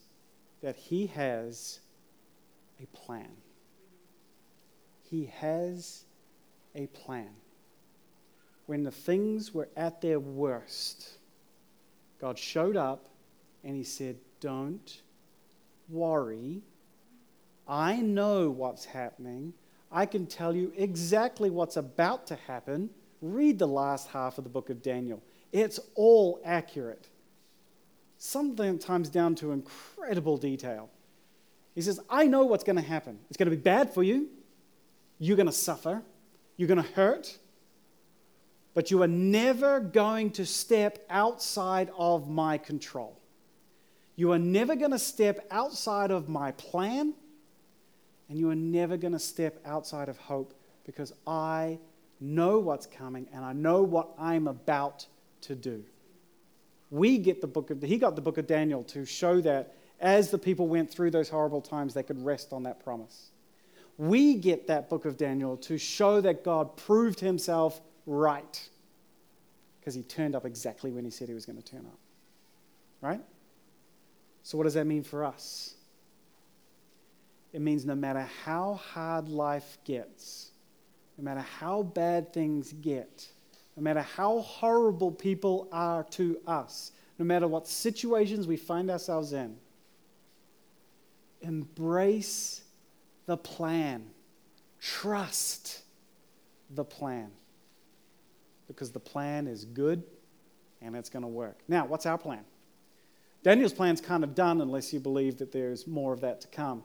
that 0.62 0.76
He 0.76 1.08
has 1.08 1.80
a 2.82 2.86
plan. 2.96 3.30
He 5.10 5.26
has 5.40 6.06
a 6.74 6.88
plan. 6.88 7.30
When 8.66 8.84
the 8.84 8.92
things 8.92 9.54
were 9.54 9.68
at 9.76 10.02
their 10.02 10.20
worst, 10.20 11.18
God 12.20 12.38
showed 12.40 12.78
up 12.78 13.08
and 13.64 13.76
He 13.76 13.84
said, 13.84 14.18
Don't 14.40 15.02
worry. 15.90 16.62
I 17.68 17.98
know 17.98 18.50
what's 18.50 18.86
happening. 18.86 19.54
I 19.92 20.06
can 20.06 20.26
tell 20.26 20.56
you 20.56 20.72
exactly 20.78 21.50
what's 21.50 21.78
about 21.78 22.28
to 22.28 22.36
happen. 22.48 22.90
Read 23.22 23.60
the 23.60 23.68
last 23.68 24.08
half 24.08 24.38
of 24.38 24.46
the 24.46 24.50
book 24.50 24.70
of 24.70 24.82
Daniel. 24.82 25.22
It's 25.52 25.80
all 25.96 26.40
accurate, 26.46 27.08
sometimes 28.18 29.10
down 29.10 29.36
to 29.36 29.52
incredible 29.52 30.38
detail. 30.38 30.90
He 31.76 31.82
says, 31.82 32.00
I 32.10 32.26
know 32.26 32.46
what's 32.46 32.64
going 32.64 32.76
to 32.78 32.82
happen. 32.82 33.20
It's 33.30 33.38
going 33.38 33.50
to 33.50 33.56
be 33.56 33.62
bad 33.62 33.94
for 33.94 34.04
you. 34.04 34.30
You're 35.20 35.38
going 35.38 35.48
to 35.48 35.54
suffer. 35.54 36.02
You're 36.58 36.68
going 36.68 36.84
to 36.84 36.92
hurt. 36.94 37.38
But 38.74 38.92
you 38.92 39.02
are 39.04 39.08
never 39.08 39.80
going 39.80 40.32
to 40.32 40.46
step 40.46 41.06
outside 41.10 41.92
of 41.98 42.30
my 42.30 42.58
control. 42.58 43.18
You 44.16 44.32
are 44.32 44.40
never 44.40 44.76
going 44.76 44.92
to 44.92 45.00
step 45.00 45.48
outside 45.52 46.12
of 46.12 46.30
my 46.30 46.52
plan, 46.52 47.14
and 48.30 48.38
you 48.38 48.50
are 48.50 48.56
never 48.56 48.98
going 48.98 49.14
to 49.14 49.20
step 49.20 49.60
outside 49.66 50.10
of 50.10 50.18
hope 50.18 50.54
because 50.86 51.14
I 51.26 51.80
know 52.20 52.60
what's 52.60 52.86
coming 52.86 53.28
and 53.34 53.44
I 53.44 53.54
know 53.54 53.82
what 53.82 54.10
I'm 54.20 54.48
about 54.48 55.08
to 55.42 55.56
do. 55.56 55.84
We 56.90 57.18
get 57.18 57.42
the 57.42 57.48
book 57.48 57.70
of, 57.70 57.82
he 57.82 57.98
got 57.98 58.16
the 58.16 58.22
book 58.22 58.38
of 58.38 58.48
Daniel 58.48 58.84
to 58.86 59.06
show 59.06 59.42
that 59.42 59.76
as 60.00 60.32
the 60.32 60.38
people 60.38 60.68
went 60.68 60.92
through 60.92 61.12
those 61.12 61.30
horrible 61.30 61.62
times, 61.62 61.94
they 61.94 62.04
could 62.04 62.24
rest 62.24 62.52
on 62.54 62.64
that 62.64 62.84
promise. 62.84 63.30
We 63.98 64.36
get 64.36 64.68
that 64.68 64.90
book 64.90 65.06
of 65.06 65.16
Daniel 65.16 65.58
to 65.58 65.78
show 65.78 66.22
that 66.22 66.44
God 66.44 66.76
proved 66.76 67.20
himself 67.20 67.80
right 68.06 68.70
because 69.80 69.94
he 69.94 70.04
turned 70.04 70.36
up 70.36 70.46
exactly 70.46 70.92
when 70.92 71.06
he 71.06 71.12
said 71.12 71.28
he 71.28 71.34
was 71.34 71.46
going 71.46 71.62
to 71.62 71.64
turn 71.64 71.86
up. 71.86 72.00
Right? 73.00 73.22
So, 74.44 74.58
what 74.58 74.66
does 74.66 74.74
that 74.74 74.86
mean 74.86 75.04
for 75.04 75.24
us? 75.24 75.76
It 77.54 77.62
means 77.62 77.86
no 77.86 77.96
matter 77.96 78.28
how 78.46 78.76
hard 78.76 79.28
life 79.28 79.78
gets, 79.86 80.52
no 81.18 81.24
matter 81.24 81.42
how 81.42 81.84
bad 81.84 82.34
things 82.34 82.74
get, 82.74 83.28
no 83.76 83.84
matter 83.84 84.02
how 84.02 84.40
horrible 84.40 85.12
people 85.12 85.68
are 85.72 86.04
to 86.12 86.40
us, 86.46 86.92
no 87.18 87.26
matter 87.26 87.48
what 87.48 87.68
situations 87.68 88.48
we 88.48 88.58
find 88.58 88.90
ourselves 88.90 89.34
in, 89.34 89.56
embrace 91.42 92.62
the 93.26 93.38
plan. 93.38 94.06
Trust 94.80 95.82
the 96.70 96.84
plan. 96.84 97.32
Because 98.68 98.92
the 98.92 99.00
plan 99.00 99.48
is 99.48 99.66
good 99.66 100.04
and 100.82 100.96
it's 100.96 101.10
going 101.10 101.24
to 101.24 101.28
work. 101.28 101.60
Now, 101.68 101.86
what's 101.86 102.06
our 102.06 102.18
plan? 102.18 102.44
Daniel's 103.44 103.74
plan's 103.74 104.02
kind 104.02 104.24
of 104.24 104.36
done 104.36 104.62
unless 104.62 104.94
you 104.94 105.00
believe 105.00 105.38
that 105.38 105.52
there's 105.52 105.88
more 105.88 106.14
of 106.14 106.22
that 106.22 106.42
to 106.42 106.48
come. 106.48 106.84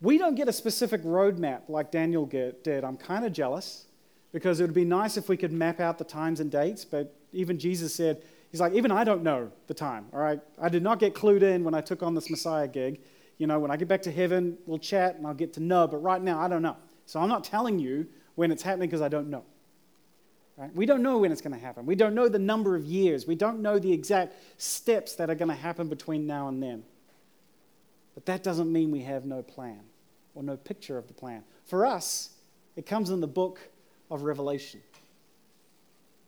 We 0.00 0.18
don't 0.18 0.34
get 0.34 0.48
a 0.48 0.52
specific 0.52 1.02
roadmap 1.02 1.68
like 1.68 1.90
Daniel 1.90 2.26
did. 2.26 2.84
I'm 2.84 2.96
kind 2.96 3.24
of 3.24 3.32
jealous 3.32 3.86
because 4.32 4.60
it 4.60 4.64
would 4.64 4.74
be 4.74 4.84
nice 4.84 5.16
if 5.16 5.28
we 5.28 5.36
could 5.36 5.52
map 5.52 5.80
out 5.80 5.98
the 5.98 6.04
times 6.04 6.40
and 6.40 6.50
dates, 6.50 6.84
but 6.84 7.14
even 7.32 7.58
Jesus 7.58 7.94
said, 7.94 8.22
He's 8.50 8.60
like, 8.60 8.72
even 8.72 8.90
I 8.90 9.04
don't 9.04 9.22
know 9.22 9.52
the 9.68 9.74
time, 9.74 10.06
all 10.12 10.18
right? 10.18 10.40
I 10.60 10.68
did 10.68 10.82
not 10.82 10.98
get 10.98 11.14
clued 11.14 11.42
in 11.42 11.62
when 11.62 11.74
I 11.74 11.80
took 11.80 12.02
on 12.02 12.14
this 12.14 12.30
Messiah 12.30 12.66
gig. 12.66 13.00
You 13.38 13.46
know, 13.46 13.60
when 13.60 13.70
I 13.70 13.76
get 13.76 13.86
back 13.86 14.02
to 14.02 14.12
heaven, 14.12 14.58
we'll 14.66 14.78
chat 14.78 15.16
and 15.16 15.26
I'll 15.26 15.34
get 15.34 15.52
to 15.54 15.60
know, 15.60 15.86
but 15.86 15.98
right 15.98 16.20
now, 16.20 16.40
I 16.40 16.48
don't 16.48 16.62
know. 16.62 16.76
So 17.06 17.20
I'm 17.20 17.28
not 17.28 17.44
telling 17.44 17.78
you 17.78 18.08
when 18.34 18.50
it's 18.50 18.62
happening 18.62 18.88
because 18.88 19.02
I 19.02 19.08
don't 19.08 19.30
know. 19.30 19.44
Right? 20.56 20.74
We 20.74 20.84
don't 20.84 21.02
know 21.02 21.18
when 21.18 21.32
it's 21.32 21.40
going 21.40 21.54
to 21.54 21.64
happen. 21.64 21.86
We 21.86 21.94
don't 21.94 22.14
know 22.14 22.28
the 22.28 22.38
number 22.38 22.74
of 22.74 22.84
years. 22.84 23.26
We 23.26 23.34
don't 23.34 23.62
know 23.62 23.78
the 23.78 23.92
exact 23.92 24.34
steps 24.60 25.14
that 25.14 25.30
are 25.30 25.34
going 25.34 25.48
to 25.48 25.54
happen 25.54 25.88
between 25.88 26.26
now 26.26 26.48
and 26.48 26.62
then. 26.62 26.82
But 28.14 28.26
that 28.26 28.42
doesn't 28.42 28.70
mean 28.70 28.90
we 28.90 29.00
have 29.02 29.24
no 29.24 29.42
plan 29.42 29.80
or 30.34 30.42
no 30.42 30.56
picture 30.56 30.98
of 30.98 31.06
the 31.06 31.14
plan. 31.14 31.44
For 31.64 31.86
us, 31.86 32.30
it 32.76 32.84
comes 32.84 33.10
in 33.10 33.20
the 33.20 33.26
book 33.26 33.60
of 34.10 34.22
Revelation. 34.22 34.80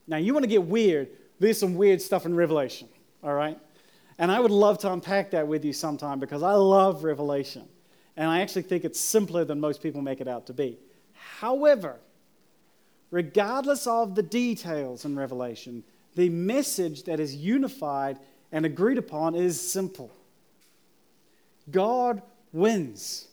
Now, 0.07 0.17
you 0.17 0.33
want 0.33 0.45
to 0.45 0.49
get 0.49 0.63
weird, 0.63 1.09
there's 1.39 1.59
some 1.59 1.75
weird 1.75 2.01
stuff 2.01 2.27
in 2.27 2.35
Revelation, 2.35 2.89
all 3.23 3.35
right? 3.35 3.59
And 4.19 4.31
I 4.31 4.41
would 4.41 4.51
love 4.51 4.79
to 4.79 4.93
unpack 4.93 5.31
that 5.33 5.47
with 5.47 5.65
you 5.65 5.73
sometime 5.73 6.19
because 6.19 6.43
I 6.43 6.53
love 6.53 7.05
Revelation. 7.05 7.69
And 8.17 8.29
I 8.29 8.41
actually 8.41 8.63
think 8.63 8.85
it's 8.85 9.01
simpler 9.01 9.45
than 9.45 9.59
most 9.59 9.83
people 9.83 10.03
make 10.03 10.21
it 10.21 10.29
out 10.29 10.47
to 10.47 10.53
be. 10.53 10.79
However, 11.15 11.99
regardless 13.11 13.87
of 13.87 14.15
the 14.15 14.23
details 14.23 15.05
in 15.05 15.17
Revelation, 15.17 15.83
the 16.15 16.29
message 16.29 17.05
that 17.05 17.21
is 17.21 17.35
unified 17.35 18.19
and 18.51 18.67
agreed 18.67 18.99
upon 18.99 19.35
is 19.35 19.61
simple 19.61 20.11
God 21.71 22.23
wins. 22.53 23.29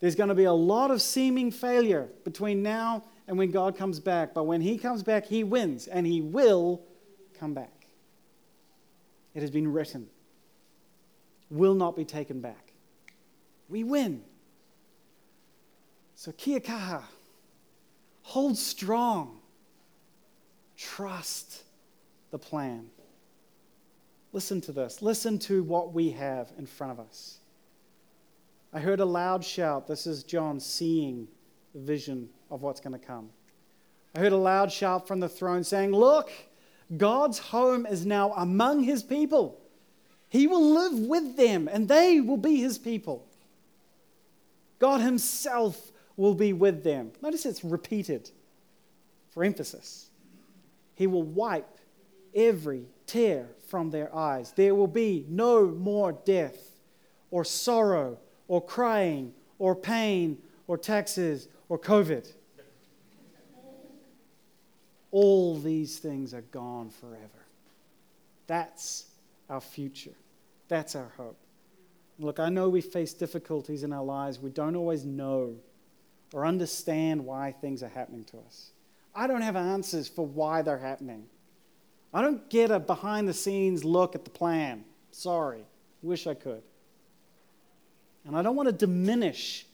There's 0.00 0.14
going 0.14 0.28
to 0.28 0.34
be 0.34 0.44
a 0.44 0.52
lot 0.52 0.90
of 0.90 1.02
seeming 1.02 1.50
failure 1.50 2.08
between 2.24 2.62
now 2.62 3.04
and 3.28 3.38
when 3.38 3.50
God 3.50 3.76
comes 3.76 4.00
back, 4.00 4.34
but 4.34 4.44
when 4.44 4.60
He 4.60 4.78
comes 4.78 5.02
back, 5.02 5.26
He 5.26 5.44
wins, 5.44 5.86
and 5.86 6.06
He 6.06 6.20
will 6.20 6.82
come 7.38 7.54
back. 7.54 7.86
It 9.34 9.42
has 9.42 9.50
been 9.50 9.72
written, 9.72 10.08
will 11.50 11.74
not 11.74 11.96
be 11.96 12.04
taken 12.04 12.40
back. 12.40 12.72
We 13.68 13.84
win. 13.84 14.22
So, 16.16 16.32
kia 16.32 16.60
kaha. 16.60 17.02
Hold 18.22 18.58
strong. 18.58 19.40
Trust 20.76 21.62
the 22.30 22.38
plan. 22.38 22.90
Listen 24.32 24.60
to 24.62 24.72
this. 24.72 25.02
Listen 25.02 25.38
to 25.40 25.62
what 25.62 25.92
we 25.92 26.10
have 26.10 26.52
in 26.58 26.66
front 26.66 26.92
of 26.92 27.00
us. 27.00 27.39
I 28.72 28.80
heard 28.80 29.00
a 29.00 29.04
loud 29.04 29.44
shout. 29.44 29.88
This 29.88 30.06
is 30.06 30.22
John 30.22 30.60
seeing 30.60 31.26
the 31.74 31.80
vision 31.80 32.28
of 32.50 32.62
what's 32.62 32.80
going 32.80 32.98
to 32.98 33.04
come. 33.04 33.30
I 34.14 34.20
heard 34.20 34.32
a 34.32 34.36
loud 34.36 34.70
shout 34.70 35.08
from 35.08 35.20
the 35.20 35.28
throne 35.28 35.64
saying, 35.64 35.92
Look, 35.92 36.30
God's 36.96 37.38
home 37.38 37.86
is 37.86 38.06
now 38.06 38.32
among 38.32 38.82
his 38.82 39.02
people. 39.02 39.60
He 40.28 40.46
will 40.46 40.72
live 40.72 40.98
with 40.98 41.36
them, 41.36 41.68
and 41.70 41.88
they 41.88 42.20
will 42.20 42.36
be 42.36 42.56
his 42.56 42.78
people. 42.78 43.26
God 44.78 45.00
himself 45.00 45.90
will 46.16 46.34
be 46.34 46.52
with 46.52 46.84
them. 46.84 47.12
Notice 47.20 47.46
it's 47.46 47.64
repeated 47.64 48.30
for 49.30 49.42
emphasis. 49.42 50.10
He 50.94 51.06
will 51.06 51.22
wipe 51.22 51.78
every 52.34 52.84
tear 53.06 53.48
from 53.66 53.90
their 53.90 54.14
eyes. 54.14 54.52
There 54.52 54.74
will 54.74 54.86
be 54.86 55.26
no 55.28 55.66
more 55.66 56.12
death, 56.12 56.78
or 57.30 57.44
sorrow, 57.44 58.18
or 58.50 58.60
crying, 58.60 59.32
or 59.60 59.76
pain, 59.76 60.36
or 60.66 60.76
taxes, 60.76 61.46
or 61.68 61.78
COVID. 61.78 62.32
All 65.12 65.56
these 65.56 66.00
things 66.00 66.34
are 66.34 66.40
gone 66.40 66.90
forever. 66.90 67.46
That's 68.48 69.06
our 69.48 69.60
future. 69.60 70.16
That's 70.66 70.96
our 70.96 71.12
hope. 71.16 71.36
Look, 72.18 72.40
I 72.40 72.48
know 72.48 72.68
we 72.68 72.80
face 72.80 73.14
difficulties 73.14 73.84
in 73.84 73.92
our 73.92 74.02
lives. 74.02 74.40
We 74.40 74.50
don't 74.50 74.74
always 74.74 75.04
know 75.04 75.54
or 76.34 76.44
understand 76.44 77.24
why 77.24 77.52
things 77.52 77.84
are 77.84 77.88
happening 77.88 78.24
to 78.24 78.38
us. 78.38 78.70
I 79.14 79.28
don't 79.28 79.42
have 79.42 79.54
answers 79.54 80.08
for 80.08 80.26
why 80.26 80.62
they're 80.62 80.76
happening. 80.76 81.26
I 82.12 82.20
don't 82.20 82.50
get 82.50 82.72
a 82.72 82.80
behind 82.80 83.28
the 83.28 83.32
scenes 83.32 83.84
look 83.84 84.16
at 84.16 84.24
the 84.24 84.30
plan. 84.30 84.84
Sorry. 85.12 85.62
Wish 86.02 86.26
I 86.26 86.34
could. 86.34 86.62
And 88.26 88.36
I 88.36 88.42
don't 88.42 88.56
want 88.56 88.68
to 88.68 88.72
diminish 88.72 89.66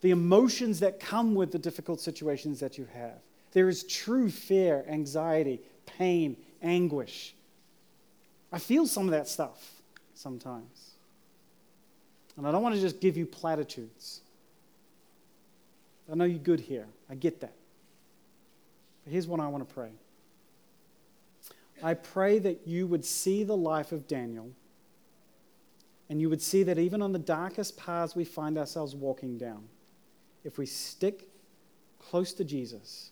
the 0.00 0.10
emotions 0.10 0.80
that 0.80 1.00
come 1.00 1.34
with 1.34 1.52
the 1.52 1.58
difficult 1.58 2.00
situations 2.00 2.60
that 2.60 2.78
you 2.78 2.86
have. 2.94 3.18
There 3.52 3.68
is 3.68 3.84
true 3.84 4.30
fear, 4.30 4.84
anxiety, 4.88 5.60
pain, 5.86 6.36
anguish. 6.62 7.34
I 8.52 8.58
feel 8.58 8.86
some 8.86 9.06
of 9.06 9.10
that 9.12 9.28
stuff 9.28 9.82
sometimes. 10.14 10.92
And 12.36 12.46
I 12.46 12.52
don't 12.52 12.62
want 12.62 12.74
to 12.74 12.80
just 12.80 13.00
give 13.00 13.16
you 13.16 13.26
platitudes. 13.26 14.20
I 16.10 16.14
know 16.14 16.24
you're 16.24 16.38
good 16.38 16.60
here. 16.60 16.86
I 17.10 17.14
get 17.14 17.40
that. 17.40 17.54
But 19.04 19.12
here's 19.12 19.26
what 19.26 19.40
I 19.40 19.48
want 19.48 19.66
to 19.68 19.74
pray 19.74 19.90
I 21.82 21.94
pray 21.94 22.38
that 22.38 22.66
you 22.66 22.86
would 22.86 23.04
see 23.04 23.44
the 23.44 23.56
life 23.56 23.92
of 23.92 24.06
Daniel 24.06 24.50
and 26.08 26.20
you 26.20 26.30
would 26.30 26.42
see 26.42 26.62
that 26.62 26.78
even 26.78 27.02
on 27.02 27.12
the 27.12 27.18
darkest 27.18 27.76
paths 27.76 28.14
we 28.14 28.24
find 28.24 28.56
ourselves 28.56 28.94
walking 28.94 29.38
down, 29.38 29.64
if 30.44 30.58
we 30.58 30.66
stick 30.66 31.28
close 31.98 32.32
to 32.34 32.44
Jesus, 32.44 33.10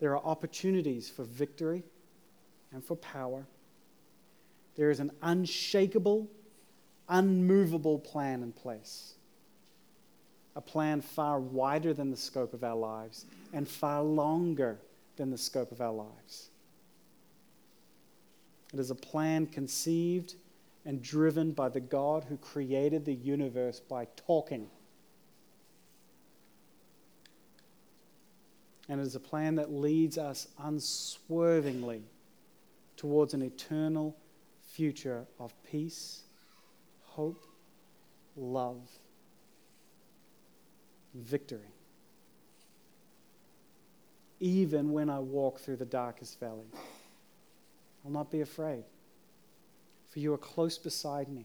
there 0.00 0.16
are 0.16 0.24
opportunities 0.24 1.08
for 1.08 1.24
victory 1.24 1.84
and 2.72 2.84
for 2.84 2.96
power. 2.96 3.46
There 4.76 4.90
is 4.90 5.00
an 5.00 5.12
unshakable, 5.22 6.28
unmovable 7.08 7.98
plan 7.98 8.42
in 8.42 8.52
place. 8.52 9.14
A 10.56 10.60
plan 10.60 11.00
far 11.00 11.38
wider 11.38 11.94
than 11.94 12.10
the 12.10 12.16
scope 12.16 12.52
of 12.52 12.64
our 12.64 12.76
lives 12.76 13.24
and 13.52 13.68
far 13.68 14.02
longer 14.02 14.78
than 15.16 15.30
the 15.30 15.38
scope 15.38 15.70
of 15.70 15.80
our 15.80 15.92
lives. 15.92 16.48
It 18.72 18.80
is 18.80 18.90
a 18.90 18.96
plan 18.96 19.46
conceived 19.46 20.34
and 20.88 21.00
driven 21.00 21.52
by 21.52 21.68
the 21.68 21.78
God 21.78 22.24
who 22.28 22.36
created 22.36 23.04
the 23.04 23.14
universe 23.14 23.78
by 23.78 24.08
talking 24.26 24.68
And 28.88 29.00
it 29.00 29.06
is 29.06 29.14
a 29.14 29.20
plan 29.20 29.56
that 29.56 29.70
leads 29.70 30.16
us 30.16 30.48
unswervingly 30.58 32.02
towards 32.96 33.34
an 33.34 33.42
eternal 33.42 34.16
future 34.62 35.26
of 35.38 35.52
peace, 35.62 36.22
hope, 37.02 37.44
love, 38.36 38.80
victory. 41.14 41.60
Even 44.40 44.92
when 44.92 45.10
I 45.10 45.18
walk 45.18 45.58
through 45.58 45.76
the 45.76 45.84
darkest 45.84 46.40
valley, 46.40 46.66
I'll 48.04 48.10
not 48.10 48.30
be 48.30 48.40
afraid, 48.40 48.84
for 50.18 50.22
you 50.22 50.34
are 50.34 50.38
close 50.38 50.78
beside 50.78 51.28
me. 51.28 51.44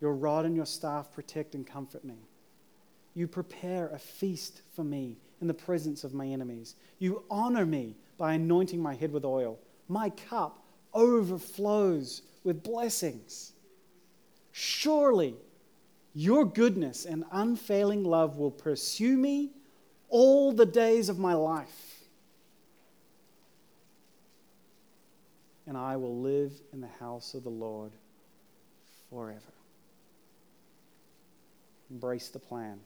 Your 0.00 0.12
rod 0.12 0.44
and 0.44 0.56
your 0.56 0.66
staff 0.66 1.12
protect 1.12 1.54
and 1.54 1.64
comfort 1.64 2.04
me. 2.04 2.16
You 3.14 3.28
prepare 3.28 3.86
a 3.90 3.98
feast 3.98 4.62
for 4.74 4.82
me 4.82 5.18
in 5.40 5.46
the 5.46 5.54
presence 5.54 6.02
of 6.02 6.12
my 6.12 6.26
enemies. 6.26 6.74
You 6.98 7.22
honor 7.30 7.64
me 7.64 7.94
by 8.16 8.32
anointing 8.32 8.82
my 8.82 8.94
head 8.94 9.12
with 9.12 9.24
oil. 9.24 9.56
My 9.86 10.10
cup 10.10 10.64
overflows 10.92 12.22
with 12.42 12.64
blessings. 12.64 13.52
Surely 14.50 15.36
your 16.14 16.44
goodness 16.44 17.04
and 17.04 17.24
unfailing 17.30 18.02
love 18.02 18.36
will 18.36 18.50
pursue 18.50 19.16
me 19.16 19.50
all 20.08 20.50
the 20.50 20.66
days 20.66 21.08
of 21.08 21.20
my 21.20 21.34
life. 21.34 21.87
And 25.68 25.76
I 25.76 25.96
will 25.96 26.18
live 26.18 26.52
in 26.72 26.80
the 26.80 26.88
house 26.98 27.34
of 27.34 27.44
the 27.44 27.50
Lord 27.50 27.92
forever. 29.10 29.52
Embrace 31.90 32.28
the 32.28 32.38
plan. 32.38 32.80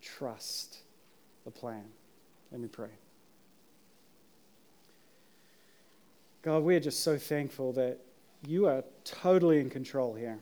Trust 0.00 0.78
the 1.44 1.50
plan. 1.50 1.84
Let 2.52 2.60
me 2.60 2.68
pray. 2.68 2.90
God, 6.42 6.62
we 6.62 6.76
are 6.76 6.80
just 6.80 7.00
so 7.00 7.18
thankful 7.18 7.72
that 7.74 7.98
you 8.46 8.66
are 8.66 8.84
totally 9.04 9.60
in 9.60 9.68
control 9.68 10.14
here. 10.14 10.38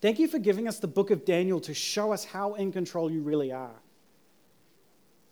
Thank 0.00 0.18
you 0.18 0.28
for 0.28 0.38
giving 0.38 0.68
us 0.68 0.78
the 0.78 0.86
book 0.86 1.10
of 1.10 1.24
Daniel 1.24 1.60
to 1.60 1.74
show 1.74 2.12
us 2.12 2.24
how 2.24 2.54
in 2.54 2.70
control 2.70 3.10
you 3.10 3.22
really 3.22 3.50
are. 3.50 3.74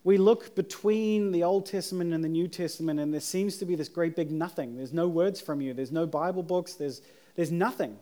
We 0.07 0.17
look 0.17 0.55
between 0.55 1.33
the 1.33 1.43
Old 1.43 1.65
Testament 1.65 2.13
and 2.13 2.23
the 2.23 2.29
New 2.29 2.47
Testament, 2.47 2.97
and 2.97 3.13
there 3.13 3.19
seems 3.19 3.57
to 3.57 3.65
be 3.65 3.75
this 3.75 3.89
great 3.89 4.15
big 4.15 4.31
nothing. 4.31 4.77
There's 4.77 4.93
no 4.93 5.05
words 5.05 5.41
from 5.41 5.59
you, 5.59 5.73
there's 5.73 5.91
no 5.91 6.07
Bible 6.07 6.43
books, 6.43 6.75
there's, 6.75 7.01
there's 7.35 7.51
nothing. 7.51 7.97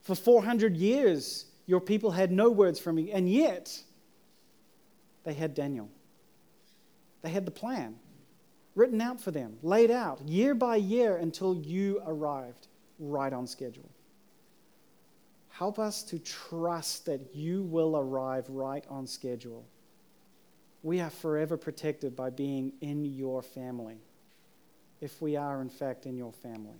For 0.00 0.14
400 0.14 0.74
years, 0.74 1.44
your 1.66 1.82
people 1.82 2.12
had 2.12 2.32
no 2.32 2.48
words 2.48 2.80
from 2.80 2.98
you, 2.98 3.10
and 3.12 3.30
yet 3.30 3.78
they 5.24 5.34
had 5.34 5.52
Daniel. 5.52 5.90
They 7.20 7.28
had 7.28 7.44
the 7.44 7.50
plan 7.50 7.96
written 8.74 9.02
out 9.02 9.20
for 9.20 9.30
them, 9.30 9.58
laid 9.62 9.90
out 9.90 10.26
year 10.26 10.54
by 10.54 10.76
year 10.76 11.18
until 11.18 11.54
you 11.54 12.00
arrived 12.06 12.68
right 12.98 13.34
on 13.34 13.46
schedule. 13.46 13.90
Help 15.50 15.78
us 15.78 16.02
to 16.04 16.18
trust 16.20 17.04
that 17.04 17.20
you 17.34 17.64
will 17.64 17.98
arrive 17.98 18.48
right 18.48 18.86
on 18.88 19.06
schedule. 19.06 19.66
We 20.82 21.00
are 21.00 21.10
forever 21.10 21.56
protected 21.56 22.14
by 22.14 22.30
being 22.30 22.72
in 22.80 23.04
your 23.04 23.42
family, 23.42 23.98
if 25.00 25.20
we 25.20 25.36
are, 25.36 25.60
in 25.60 25.68
fact, 25.68 26.06
in 26.06 26.16
your 26.16 26.32
family. 26.32 26.78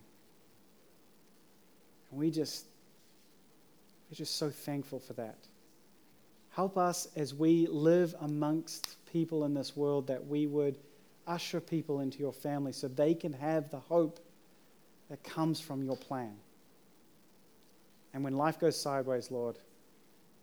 And 2.11 2.21
we 2.21 2.31
just, 2.31 2.65
we're 4.11 4.17
just 4.17 4.37
so 4.37 4.51
thankful 4.51 5.01
for 5.01 5.15
that. 5.15 5.39
Help 6.51 6.79
us 6.79 7.09
as 7.17 7.35
we 7.35 7.67
live 7.67 8.15
amongst 8.21 8.97
people 9.13 9.45
in 9.45 9.55
this 9.55 9.77
world 9.77 10.07
that 10.09 10.27
we 10.27 10.47
would 10.47 10.77
usher 11.27 11.61
people 11.61 12.01
into 12.01 12.19
your 12.19 12.33
family 12.33 12.73
so 12.73 12.89
they 12.89 13.15
can 13.15 13.33
have 13.33 13.71
the 13.71 13.79
hope 13.79 14.19
that 15.11 15.23
comes 15.23 15.61
from 15.61 15.83
your 15.83 15.97
plan. 15.97 16.35
And 18.15 18.25
when 18.25 18.37
life 18.37 18.59
goes 18.59 18.81
sideways, 18.81 19.31
Lord, 19.31 19.59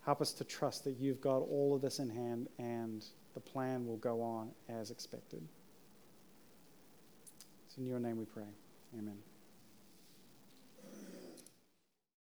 help 0.06 0.22
us 0.22 0.32
to 0.34 0.44
trust 0.44 0.84
that 0.84 0.98
you've 1.00 1.22
got 1.22 1.39
all 1.39 1.76
of 1.76 1.82
this 1.82 2.00
in 2.00 2.10
hand 2.10 2.48
and 2.60 3.04
the 3.36 3.41
plan 3.41 3.86
will 3.86 3.98
go 3.98 4.21
on 4.21 4.50
as 4.67 4.89
expected. 4.89 5.43
It's 7.67 7.78
in 7.78 7.86
your 7.86 8.00
name 8.00 8.17
we 8.17 8.26
pray. 8.26 8.43
Amen. 8.98 9.17